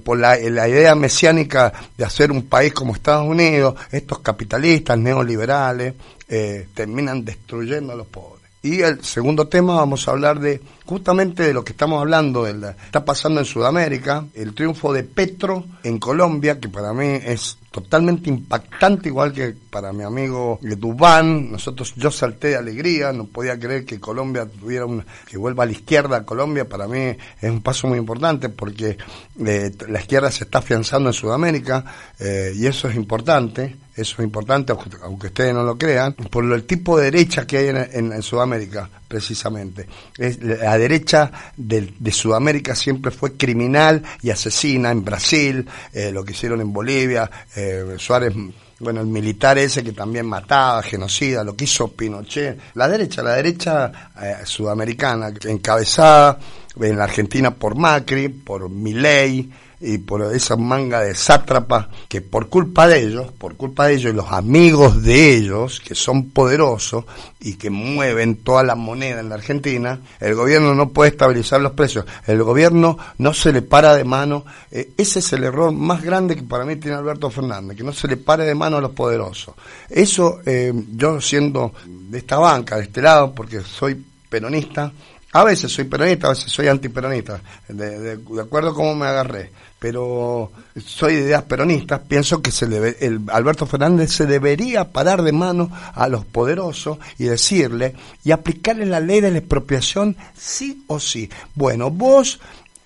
[0.03, 5.93] por la, la idea mesiánica de hacer un país como Estados Unidos, estos capitalistas neoliberales
[6.29, 8.35] eh, terminan destruyendo a los pobres.
[8.63, 12.53] Y el segundo tema vamos a hablar de justamente de lo que estamos hablando, de
[12.55, 17.57] la- está pasando en Sudamérica, el triunfo de Petro en Colombia, que para mí es
[17.75, 21.51] totalmente impactante, igual que para mi amigo Dubán.
[21.51, 25.65] Nosotros, yo salté de alegría, no podía creer que Colombia tuviera un, que vuelva a
[25.65, 28.97] la izquierda a Colombia, para mí es un paso muy importante porque
[29.45, 31.83] eh, la izquierda se está afianzando en Sudamérica
[32.17, 33.75] eh, y eso es importante.
[33.95, 37.67] Eso es importante, aunque- ustedes no lo crean, por el tipo de derecha que hay
[37.69, 39.87] en, en- Sudamérica, precisamente.
[40.17, 46.25] Es, la derecha del- de, Sudamérica siempre fue criminal y asesina en Brasil, eh, lo
[46.25, 48.33] que hicieron en Bolivia, eh, Suárez,
[48.79, 52.59] bueno, el militar ese que también mataba, genocida, lo que hizo Pinochet.
[52.73, 56.37] La derecha, la derecha eh, sudamericana, encabezada
[56.81, 59.49] en la Argentina por Macri, por Milei,
[59.85, 64.11] y por esa manga de sátrapas que por culpa de ellos, por culpa de ellos
[64.11, 67.05] y los amigos de ellos, que son poderosos
[67.39, 71.73] y que mueven toda la moneda en la Argentina, el gobierno no puede estabilizar los
[71.73, 76.03] precios, el gobierno no se le para de mano, Eh, ese es el error más
[76.03, 78.81] grande que para mí tiene Alberto Fernández, que no se le pare de mano a
[78.81, 79.55] los poderosos.
[79.89, 84.91] Eso, eh, yo siendo de esta banca, de este lado, porque soy peronista,
[85.31, 89.05] a veces soy peronista, a veces soy antiperonista, de, de, de acuerdo a cómo me
[89.05, 89.51] agarré.
[89.79, 90.51] Pero
[90.83, 95.69] soy de ideas peronistas, pienso que se el Alberto Fernández se debería parar de mano
[95.93, 101.29] a los poderosos y decirle y aplicarle la ley de la expropiación sí o sí.
[101.53, 102.39] Bueno, vos,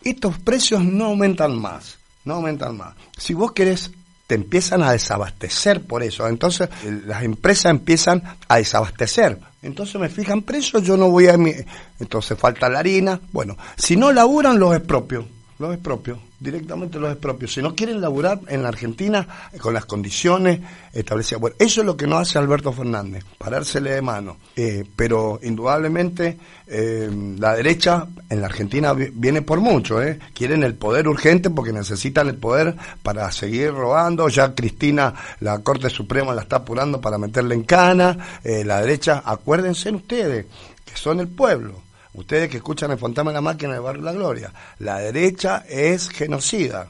[0.03, 2.95] estos precios no aumentan más, no aumentan más.
[3.17, 3.91] Si vos querés
[4.27, 6.27] te empiezan a desabastecer por eso.
[6.27, 6.69] Entonces
[7.07, 9.39] las empresas empiezan a desabastecer.
[9.63, 11.35] Entonces me fijan precios, yo no voy a...
[11.37, 11.53] mi-
[11.99, 13.19] Entonces falta la harina.
[13.31, 15.25] Bueno, si no laburan los expropios,
[15.57, 17.53] los expropios, directamente los expropios.
[17.53, 19.27] Si no quieren laburar en la Argentina
[19.59, 20.59] con las condiciones
[20.93, 21.41] establecidas.
[21.41, 24.37] Bueno, eso es lo que no hace Alberto Fernández, parársele de mano.
[24.55, 30.19] Eh, pero indudablemente eh, la derecha en la Argentina vi- viene por mucho, ¿eh?
[30.33, 34.27] Quieren el poder urgente porque necesitan el poder para seguir robando.
[34.29, 38.17] Ya Cristina, la Corte Suprema la está apurando para meterle en cana.
[38.43, 40.45] Eh, la derecha, acuérdense ustedes
[40.85, 41.81] que son el pueblo.
[42.13, 44.51] Ustedes que escuchan el fantasma de la máquina del barrio La Gloria.
[44.79, 46.87] La derecha es genocida.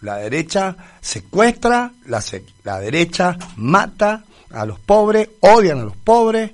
[0.00, 6.50] La derecha secuestra, la, se- la derecha mata a los pobres, odian a los pobres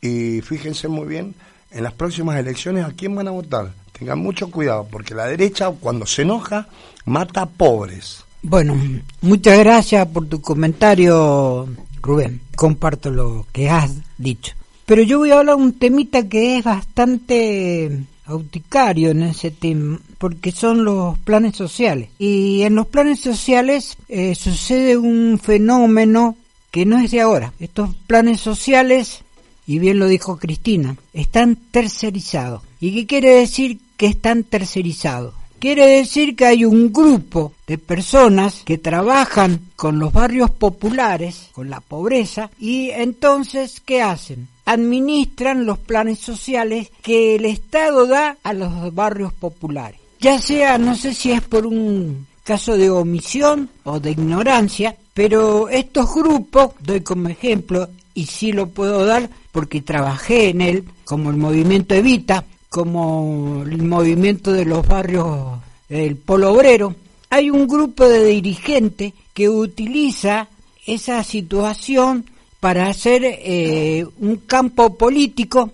[0.00, 1.34] y fíjense muy bien,
[1.70, 3.72] en las próximas elecciones a quién van a votar.
[3.98, 6.66] Tengan mucho cuidado porque la derecha cuando se enoja
[7.06, 8.24] mata a pobres.
[8.42, 8.76] Bueno,
[9.20, 11.68] muchas gracias por tu comentario,
[12.02, 12.40] Rubén.
[12.56, 14.52] Comparto lo que has dicho.
[14.86, 20.52] Pero yo voy a hablar un temita que es bastante auticario en ese tema, porque
[20.52, 22.08] son los planes sociales.
[22.18, 26.36] Y en los planes sociales eh, sucede un fenómeno
[26.70, 27.52] que no es de ahora.
[27.60, 29.20] Estos planes sociales,
[29.66, 32.62] y bien lo dijo Cristina, están tercerizados.
[32.80, 35.34] ¿Y qué quiere decir que están tercerizados?
[35.58, 41.70] Quiere decir que hay un grupo de personas que trabajan con los barrios populares, con
[41.70, 44.48] la pobreza, y entonces, ¿qué hacen?
[44.64, 50.00] Administran los planes sociales que el Estado da a los barrios populares.
[50.20, 55.68] Ya sea, no sé si es por un caso de omisión o de ignorancia, pero
[55.68, 61.30] estos grupos, doy como ejemplo, y sí lo puedo dar porque trabajé en él, como
[61.30, 66.94] el movimiento Evita, como el movimiento de los barrios, el polo obrero,
[67.28, 70.48] hay un grupo de dirigentes que utiliza
[70.86, 72.24] esa situación
[72.62, 75.72] para hacer eh, un campo político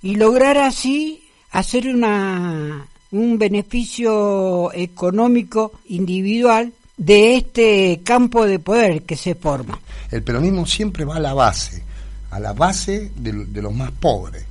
[0.00, 9.16] y lograr así hacer una, un beneficio económico individual de este campo de poder que
[9.16, 9.78] se forma.
[10.10, 11.82] El peronismo siempre va a la base,
[12.30, 14.42] a la base de, los más pobres.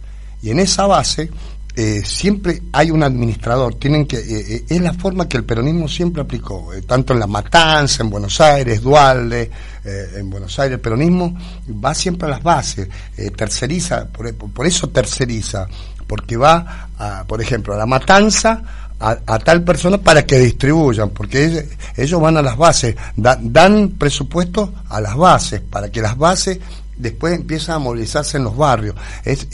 [0.43, 1.32] Y en esa base
[1.75, 5.88] eh, siempre hay un administrador, tienen que, eh, eh, es la forma que el peronismo
[5.88, 9.49] siempre aplicó, tanto en La Matanza, en Buenos Aires, Dualde,
[9.84, 11.38] en Buenos Aires, el peronismo
[11.84, 12.88] va siempre a las bases,
[13.36, 15.68] terceriza, por, por, eso terceriza,
[16.08, 18.62] porque va, a, por ejemplo, a La Matanza,
[19.00, 25.00] a, tal persona para que distribuyan, porque ellos, van a las bases, dan presupuesto a
[25.00, 26.60] las bases, para que las bases
[26.99, 28.95] después empieza a movilizarse en los barrios.
[29.25, 29.47] Es,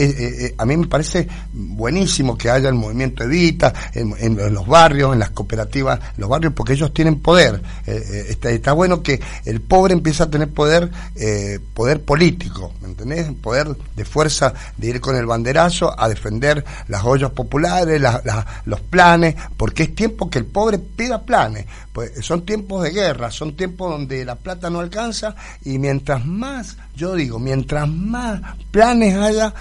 [0.58, 5.30] a mí me parece buenísimo que haya el movimiento Evita en, los barrios, en las
[5.30, 7.62] cooperativas, en los barrios, porque ellos tienen poder.
[7.86, 12.74] Eh, eh, está, bueno que el pobre empiece a tener poder, eh, poder político,
[13.06, 13.24] ¿me?
[13.42, 18.02] Poder de fuerza de ir con el banderazo a defender las ollas populares,
[18.66, 21.66] los planes, porque es tiempo que el pobre pida planes.
[21.94, 25.34] Pues son tiempos de guerra, son tiempos donde la plata no alcanza
[25.64, 29.54] y mientras más, yo digo, mientras más planes haya,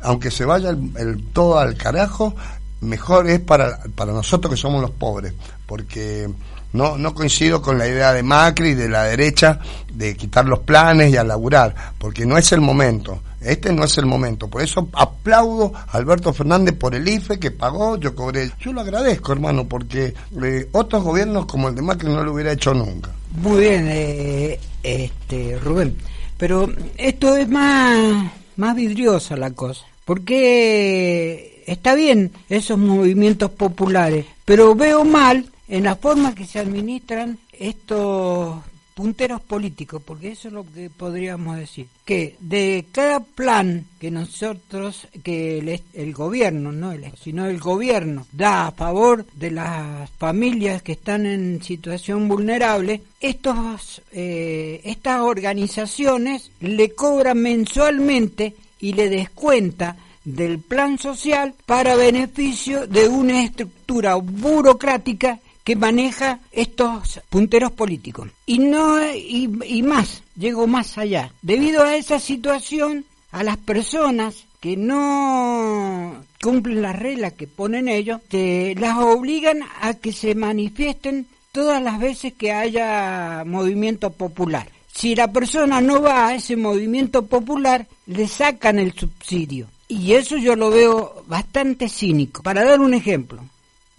[0.00, 2.34] aunque se vaya el, todo al carajo,
[2.80, 5.32] mejor es para, para nosotros que somos los pobres,
[5.66, 6.28] porque
[6.72, 9.60] no, no coincido con la idea de Macri y de la derecha
[9.92, 13.20] de quitar los planes y a laburar, porque no es el momento.
[13.40, 14.48] Este no es el momento.
[14.48, 18.50] Por eso aplaudo a Alberto Fernández por el IFE que pagó, yo cobré.
[18.60, 22.52] Yo lo agradezco, hermano, porque eh, otros gobiernos como el de Macri no lo hubiera
[22.52, 23.10] hecho nunca.
[23.32, 25.96] Muy bien, eh, este Rubén.
[26.42, 26.68] Pero
[26.98, 29.84] esto es más, más vidriosa la cosa.
[30.04, 37.38] Porque está bien esos movimientos populares, pero veo mal en la forma que se administran
[37.52, 38.56] estos
[38.94, 45.08] punteros políticos, porque eso es lo que podríamos decir, que de cada plan que nosotros,
[45.22, 50.92] que el, gobierno, no el, sino el gobierno da a favor de las familias que
[50.92, 60.58] están en situación vulnerable, estos, eh, estas organizaciones le cobran mensualmente y le descuenta del
[60.60, 68.28] plan social para beneficio de una estructura burocrática que maneja estos punteros políticos.
[68.46, 71.32] Y no y, más, llego más allá.
[71.42, 78.20] Debido a esa situación, a las personas que no cumplen las reglas que ponen ellos,
[78.30, 84.68] las obligan a que se manifiesten todas las veces que haya movimiento popular.
[84.94, 89.68] Si la persona no va a ese movimiento popular, le sacan el subsidio.
[89.88, 92.42] Y eso yo lo veo bastante cínico.
[92.42, 93.44] Para dar un ejemplo,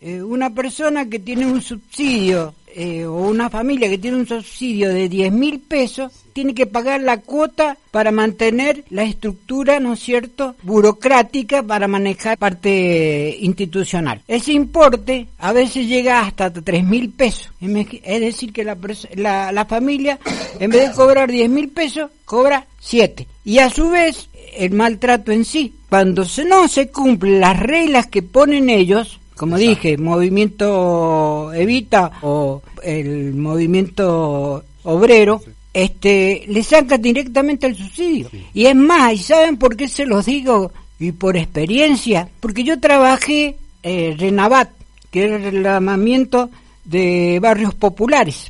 [0.05, 4.89] eh, una persona que tiene un subsidio eh, o una familia que tiene un subsidio
[4.89, 10.01] de 10 mil pesos tiene que pagar la cuota para mantener la estructura, ¿no es
[10.01, 14.21] cierto?, burocrática para manejar parte institucional.
[14.27, 17.53] Ese importe a veces llega hasta 3 mil pesos.
[17.61, 20.19] Es decir, que la, la, familia,
[20.59, 23.25] en vez de cobrar 10 mil pesos, cobra 7.
[23.45, 24.27] Y a su vez,
[24.57, 29.97] el maltrato en sí, cuando no se cumplen las reglas que ponen ellos, como dije,
[29.97, 35.41] movimiento Evita o el movimiento obrero,
[35.73, 38.29] este, le saca directamente el subsidio.
[38.53, 40.71] Y es más, ¿y saben por qué se los digo?
[40.99, 44.69] Y por experiencia, porque yo trabajé en Renavat,
[45.11, 46.49] que era el reclamamiento
[46.85, 48.49] de barrios populares.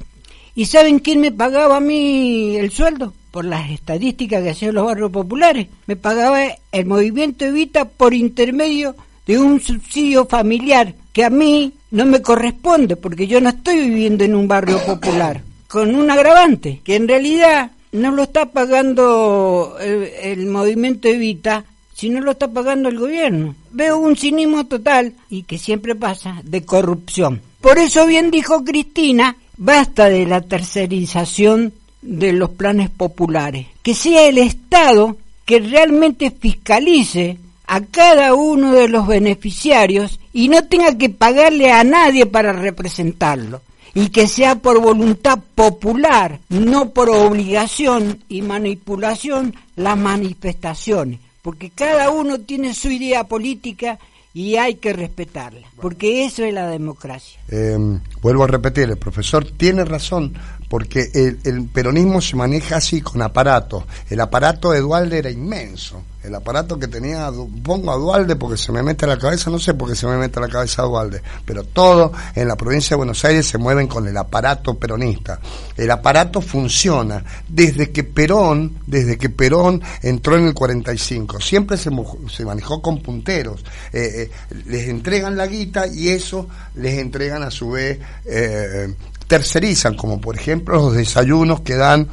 [0.56, 3.14] ¿Y saben quién me pagaba a mí el sueldo?
[3.32, 5.68] Por las estadísticas que hacían los barrios populares.
[5.88, 8.96] Me pagaba el movimiento Evita por intermedio
[9.26, 14.24] de un subsidio familiar que a mí no me corresponde porque yo no estoy viviendo
[14.24, 20.46] en un barrio popular, con un agravante, que en realidad no lo está pagando el,
[20.48, 21.64] movimiento Evita,
[21.94, 23.56] sino lo está pagando el gobierno.
[23.72, 27.42] Veo un cinismo total, y que siempre pasa, de corrupción.
[27.62, 34.28] Por eso bien dijo Cristina, basta de la tercerización de los planes populares, que sea
[34.28, 37.38] el Estado que realmente fiscalice
[37.74, 43.62] a cada uno de los beneficiarios y no tenga que pagarle a nadie para representarlo
[43.96, 52.12] y que sea por voluntad popular, no por obligación y manipulación las manifestaciones, porque cada
[52.12, 53.98] uno tiene su idea política
[54.36, 57.40] y hay que respetarla, porque eso es la democracia.
[57.50, 57.76] Eh,
[58.22, 60.36] vuelvo a repetir, el profesor tiene razón,
[60.70, 63.84] porque el, el peronismo se maneja así con aparatos.
[64.12, 67.30] El aparato de Dualde era inmenso el aparato que tenía,
[67.64, 70.18] pongo a Dualde porque se me mete la cabeza, no sé por qué se me
[70.18, 73.88] mete la cabeza a Dualde, pero todo en la provincia de Buenos Aires se mueven
[73.88, 75.40] con el aparato peronista.
[75.76, 81.90] El aparato funciona desde que Perón, desde que Perón entró en el 45, siempre se,
[82.30, 84.32] se manejó con punteros, eh, eh,
[84.66, 88.94] les entregan la guita y eso les entregan a su vez eh,
[89.28, 92.08] tercerizan, como por ejemplo los desayunos que dan,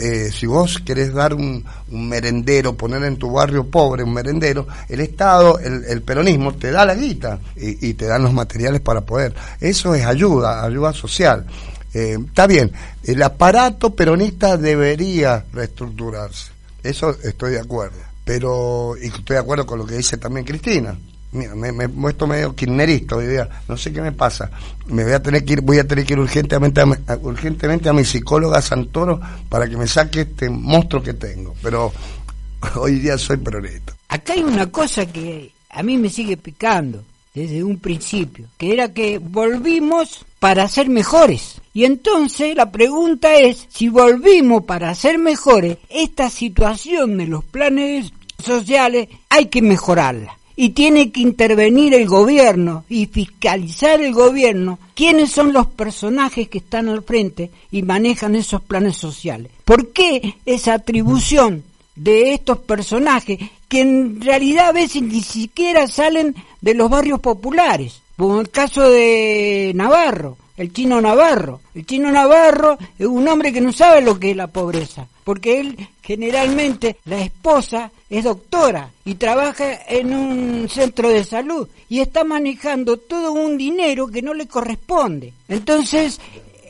[0.00, 5.00] eh, si vos querés dar un, merendero, poner en tu barrio pobre un merendero, el
[5.00, 9.34] Estado, el, peronismo te da la guita y, te dan los materiales para poder.
[9.60, 11.46] Eso es ayuda, ayuda social.
[11.94, 12.70] Eh, está bien,
[13.04, 19.78] el aparato peronista debería reestructurarse, eso estoy de acuerdo, pero, y estoy de acuerdo con
[19.78, 20.98] lo que dice también Cristina,
[21.32, 24.50] me, me he puesto medio kirnerista hoy día, no sé qué me pasa.
[24.86, 26.86] Me voy a tener que ir, voy a tener que ir urgentemente a,
[27.20, 31.54] urgentemente a mi psicóloga Santoro para que me saque este monstruo que tengo.
[31.62, 31.92] Pero
[32.76, 33.94] hoy día soy peronista.
[34.08, 37.04] Acá hay una cosa que a mí me sigue picando
[37.34, 41.60] desde un principio, que era que volvimos para ser mejores.
[41.74, 48.12] Y entonces la pregunta es, si volvimos para ser mejores, esta situación de los planes
[48.42, 55.30] sociales hay que mejorarla y tiene que intervenir el gobierno y fiscalizar el gobierno quiénes
[55.30, 59.52] son los personajes que están al frente y manejan esos planes sociales.
[59.64, 61.62] ¿Por qué esa atribución
[61.94, 63.38] de estos personajes
[63.68, 68.02] que en realidad a veces ni siquiera salen de los barrios populares?
[68.16, 71.60] Como el caso de Navarro, el chino Navarro.
[71.72, 75.60] El chino Navarro es un hombre que no sabe lo que es la pobreza, porque
[75.60, 82.24] él generalmente, la esposa es doctora y trabaja en un centro de salud y está
[82.24, 85.32] manejando todo un dinero que no le corresponde.
[85.48, 86.20] Entonces,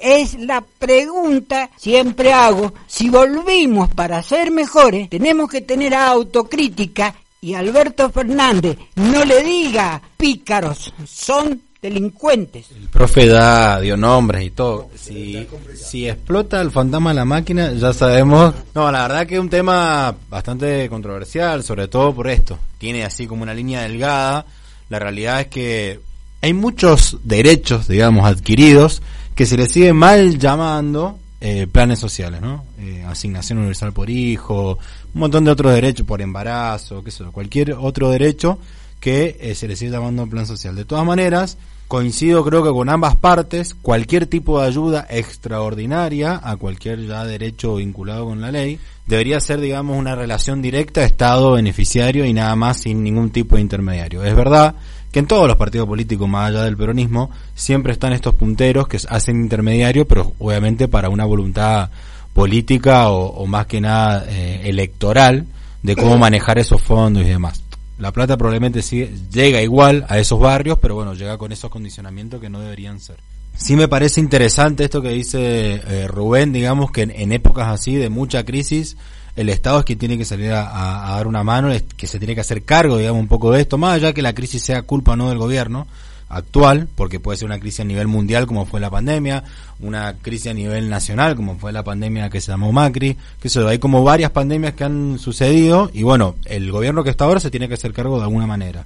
[0.01, 7.55] es la pregunta siempre hago, si volvimos para ser mejores, tenemos que tener autocrítica y
[7.55, 12.71] Alberto Fernández no le diga pícaros, son delincuentes.
[12.73, 14.89] El profe da, dio nombres y todo.
[14.97, 18.55] Si, si explota el fantasma de la máquina, ya sabemos.
[18.75, 22.59] No, la verdad que es un tema bastante controversial, sobre todo por esto.
[22.79, 24.45] Tiene así como una línea delgada.
[24.89, 26.01] La realidad es que
[26.41, 29.03] hay muchos derechos, digamos, adquiridos
[29.35, 32.65] que se le sigue mal llamando eh, planes sociales, ¿no?
[32.81, 34.79] Eh, asignación universal por hijo,
[35.15, 38.59] un montón de otros derechos por embarazo, qué sé yo, cualquier otro derecho
[39.01, 40.75] que eh, se le sigue llamando plan social.
[40.75, 46.57] De todas maneras, coincido creo que con ambas partes, cualquier tipo de ayuda extraordinaria a
[46.57, 52.33] cualquier ya derecho vinculado con la ley, debería ser, digamos, una relación directa Estado-beneficiario y
[52.33, 54.23] nada más sin ningún tipo de intermediario.
[54.25, 54.75] Es verdad
[55.11, 58.99] que en todos los partidos políticos, más allá del peronismo, siempre están estos punteros que
[59.09, 61.89] hacen intermediario, pero obviamente para una voluntad
[62.35, 65.47] política o, más que nada eh, electoral
[65.83, 67.63] de cómo manejar esos fondos y demás.
[67.99, 72.41] La plata probablemente sigue, llega igual a esos barrios, pero bueno, llega con esos condicionamientos
[72.41, 73.17] que no deberían ser.
[73.57, 78.09] Sí me parece interesante esto que dice eh, Rubén, digamos que en, épocas así de
[78.09, 78.97] mucha crisis,
[79.35, 82.41] el Estado es quien tiene que salir a, dar una mano, que se tiene que
[82.41, 85.29] hacer cargo, digamos, un poco de esto, más allá que la crisis sea culpa no
[85.29, 85.89] del gobierno,
[86.29, 89.45] actual, porque puede ser una crisis a nivel mundial como fue la pandemia,
[89.81, 93.67] una crisis a nivel nacional como fue la pandemia que se llamó Macri, que eso,
[93.67, 97.51] hay como varias pandemias que han sucedido y bueno, el gobierno que está ahora se
[97.51, 98.85] tiene que hacer cargo de alguna manera.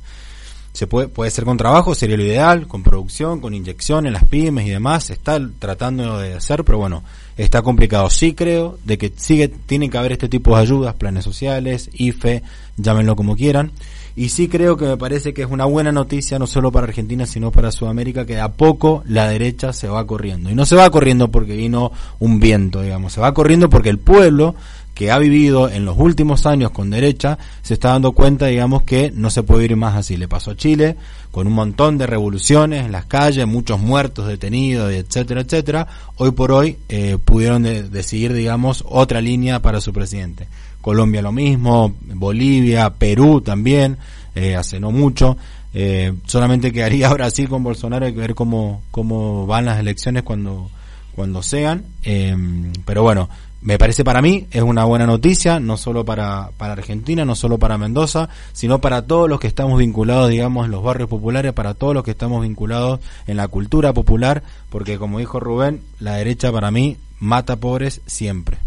[0.73, 4.25] Se puede, puede ser con trabajo, sería lo ideal, con producción, con inyección en las
[4.25, 7.03] pymes y demás, se está tratando de hacer, pero bueno,
[7.37, 8.09] está complicado.
[8.09, 12.43] Sí creo de que sigue, tiene que haber este tipo de ayudas, planes sociales, IFE,
[12.79, 13.73] llámenlo como quieran,
[14.15, 17.25] y sí creo que me parece que es una buena noticia no solo para Argentina
[17.25, 20.51] sino para Sudamérica que a poco la derecha se va corriendo.
[20.51, 23.15] Y no se va corriendo porque vino un viento digamos.
[23.15, 24.55] Se va corriendo porque el pueblo
[24.95, 29.11] que ha vivido en los últimos años con derecha se está dando cuenta digamos que
[29.15, 30.19] no se puede ir más así.
[30.19, 30.97] Le pasó a Chile
[31.31, 35.87] con un montón de revoluciones en las calles muchos muertos detenidos etcétera etcétera.
[36.17, 40.49] Hoy por hoy eh, pudieron decidir digamos otra línea para su presidente
[40.83, 43.97] Colombia lo mismo, Bolivia, Perú también,
[44.35, 45.39] eh, hace no mucho.
[45.73, 50.69] Eh, solamente quedaría Brasil con Bolsonaro, hay que ver cómo, cómo van las elecciones cuando,
[51.15, 51.85] cuando sean.
[52.03, 52.37] Eh,
[52.85, 53.31] pero bueno,
[53.63, 57.59] me parece para mí es una buena noticia, no solo para, para Argentina, no solo
[57.59, 61.75] para Mendoza, sino para todos los que estamos vinculados, digamos, en los barrios populares, para
[61.75, 66.51] todos los que estamos vinculados en la cultura popular, porque como dijo Rubén, la derecha
[66.51, 68.59] para mí mata pobres siempre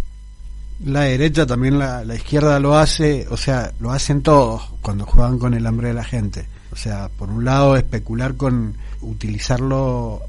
[0.83, 5.39] la derecha, también la, la, izquierda lo hace, o sea, lo hacen todos cuando juegan
[5.39, 6.47] con el hambre de la gente.
[6.71, 10.21] O sea, por un lado, especular con utilizarlo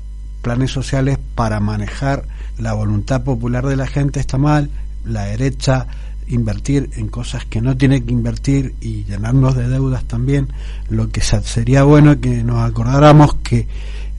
[0.43, 2.25] planes sociales para manejar
[2.59, 4.71] la voluntad popular de la gente está mal,
[5.05, 5.89] la derecha
[6.29, 10.49] invertir en cosas que no tiene que invertir y llenarnos de deudas también,
[10.89, 13.69] lo que sería bueno que nos acordáramos que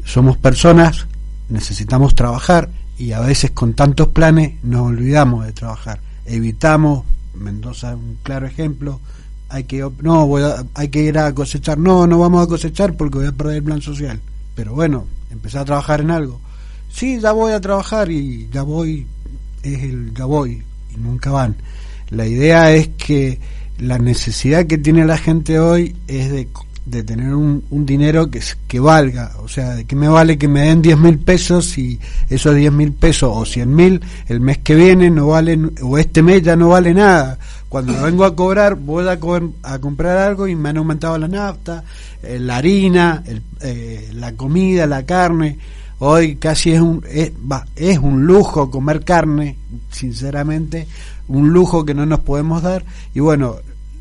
[0.06, 1.08] somos personas,
[1.50, 6.00] necesitamos trabajar y a veces con tantos planes nos olvidamos de trabajar.
[6.28, 9.00] Evitamos, Mendoza es un claro ejemplo,
[9.50, 13.20] hay que no voy hay que ir a cosechar, no, no vamos a cosechar porque
[13.20, 14.20] voy a perder el plan social.
[14.56, 16.40] Pero bueno, empezar a trabajar en algo.
[16.90, 19.06] Sí, ya voy a trabajar y ya voy
[19.64, 20.64] es el ya voy
[20.94, 21.56] y nunca van.
[22.10, 23.40] La idea es que
[23.80, 26.48] la necesidad que tiene la gente hoy es de,
[26.90, 30.48] de tener un, un, dinero que, que valga, o sea, de que me vale que
[30.48, 34.60] me den 10 mil pesos y esos 10 mil pesos o 100 mil el mes
[34.60, 37.38] que viene no valen, o este mes ya no vale nada.
[37.68, 39.20] Cuando vengo a cobrar, voy a,
[39.64, 41.84] a comprar algo y me han aumentado la nafta,
[42.24, 45.60] eh, la harina, el, eh, la comida, la carne.
[46.00, 47.32] Hoy casi es un, es,
[47.76, 49.58] es un lujo comer carne,
[49.92, 50.88] sinceramente,
[51.28, 53.58] un lujo que no nos podemos dar y bueno,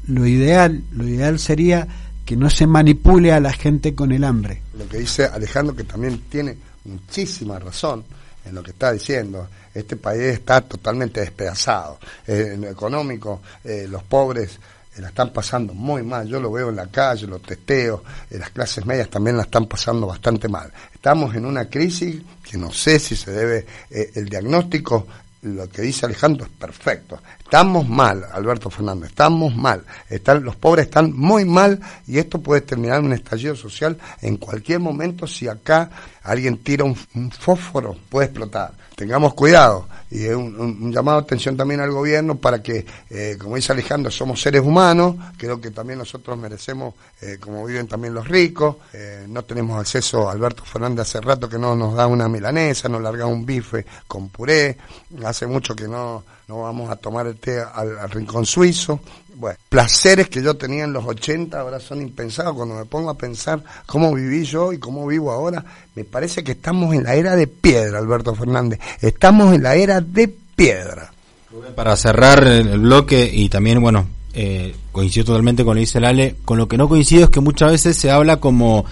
[0.07, 1.89] lo ideal, lo ideal sería
[2.27, 4.61] que no se manipule a la gente con el hambre.
[4.77, 8.05] Lo que dice Alejandro que también tiene muchísima razón
[8.45, 9.49] en lo que está diciendo.
[9.73, 11.99] Este país está totalmente despedazado.
[12.27, 14.59] Eh, en lo económico, eh, los pobres
[14.97, 16.27] eh, la están pasando muy mal.
[16.27, 19.67] Yo lo veo en la calle, los testeos, eh, las clases medias también la están
[19.67, 20.73] pasando bastante mal.
[20.93, 25.07] Estamos en una crisis que no sé si se debe, el diagnóstico
[25.43, 27.21] lo que dice Alejandro es perfecto.
[27.47, 29.85] Estamos mal, Alberto Fernández, estamos mal.
[30.11, 31.79] Están, los pobres están muy mal
[32.09, 35.89] y esto puede terminar en un estallido social en cualquier momento si acá
[36.25, 36.97] alguien tira un,
[37.31, 38.73] fósforo, puede explotar.
[38.97, 43.37] Tengamos cuidado y es un, un, llamado de atención también al gobierno para que, eh,
[43.41, 48.13] como dice Alejandro, somos seres humanos, creo que también nosotros merecemos, eh, como viven también
[48.13, 52.29] los ricos, eh, no tenemos acceso, Alberto Fernández hace rato que no nos da una
[52.29, 54.77] milanesa, nos larga un bife con puré,
[55.25, 59.01] hace mucho que no, no vamos a tomar el té al, rincón suizo,
[59.35, 62.55] bueno, placeres que yo tenía en los 80 ahora son impensados.
[62.55, 66.53] Cuando me pongo a pensar cómo viví yo y cómo vivo ahora, me parece que
[66.53, 68.81] estamos en la era de piedra, Alberto Fernández.
[69.01, 71.13] Estamos en la era de piedra.
[71.75, 76.37] Para cerrar el bloque y también, bueno, eh, coincido totalmente con lo que dice Lale,
[76.45, 78.85] con lo que no coincido es que muchas veces se habla como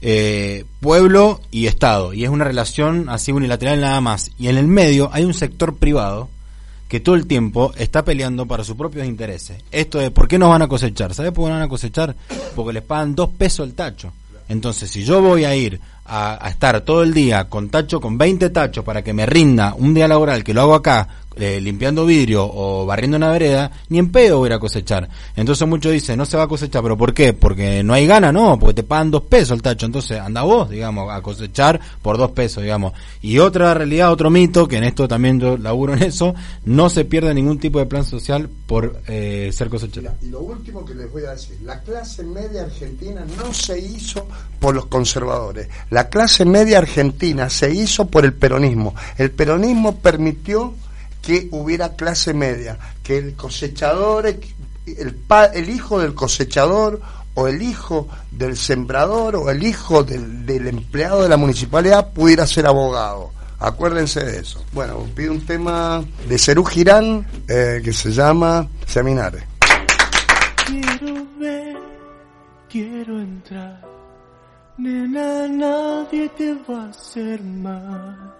[0.00, 4.30] eh, pueblo y Estado, y es una relación así unilateral nada más.
[4.38, 6.28] Y en el medio hay un sector privado
[6.90, 9.62] que todo el tiempo está peleando para sus propios intereses.
[9.70, 11.14] Esto de por qué nos van a cosechar.
[11.14, 12.16] ¿Sabes por qué nos van a cosechar?
[12.56, 14.12] Porque les pagan dos pesos el tacho.
[14.48, 18.18] Entonces, si yo voy a ir a, a, estar todo el día con tacho, con
[18.18, 21.06] 20 tachos para que me rinda un día laboral que lo hago acá,
[21.36, 25.08] eh, limpiando vidrio o barriendo una vereda, ni en pedo voy a cosechar.
[25.36, 27.32] Entonces muchos dicen, no se va a cosechar, pero ¿por qué?
[27.32, 29.86] Porque no hay gana, no, porque te pagan dos pesos el tacho.
[29.86, 32.92] Entonces anda vos, digamos, a cosechar por dos pesos, digamos.
[33.22, 37.04] Y otra realidad, otro mito, que en esto también yo laburo en eso, no se
[37.04, 40.14] pierde ningún tipo de plan social por eh, ser cosechador.
[40.22, 44.26] Y lo último que les voy a decir, la clase media argentina no se hizo
[44.58, 45.68] por los conservadores.
[45.90, 48.94] La clase media argentina se hizo por el peronismo.
[49.16, 50.74] El peronismo permitió
[51.22, 54.40] que hubiera clase media, que el cosechador, el,
[55.54, 57.00] el hijo del cosechador
[57.34, 62.46] o el hijo del sembrador o el hijo del, del empleado de la municipalidad pudiera
[62.46, 63.30] ser abogado.
[63.58, 64.64] Acuérdense de eso.
[64.72, 69.44] Bueno, pido un tema de Cerú Girán eh, que se llama Seminares.
[70.66, 71.76] Quiero ver,
[72.70, 73.82] quiero entrar.
[74.78, 78.39] Nena, nadie te va a hacer mal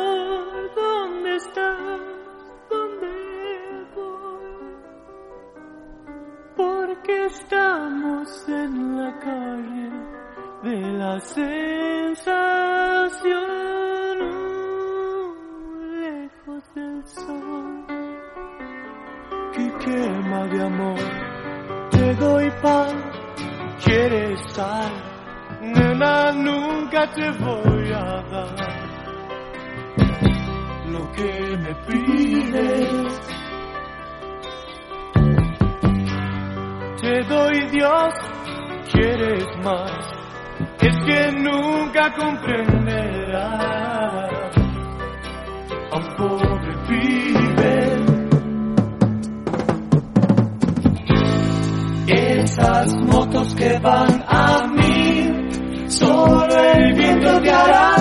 [7.51, 9.91] Estamos en la calle
[10.63, 11.49] de la sensación,
[15.99, 17.85] lejos del sol
[19.53, 20.99] que quema de amor.
[21.89, 23.11] Te doy pan,
[23.83, 24.91] quieres sal,
[25.61, 28.55] nena, nunca te voy a dar
[30.87, 33.40] lo que me pides.
[37.01, 38.13] te doy Dios,
[38.93, 39.91] quieres más,
[40.81, 43.41] es que nunca comprenderás
[45.91, 47.97] a un pobre pibe.
[52.07, 57.95] Esas motos que van a mí, solo el viento te hará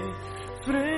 [0.00, 0.02] て
[0.64, 0.91] 触れ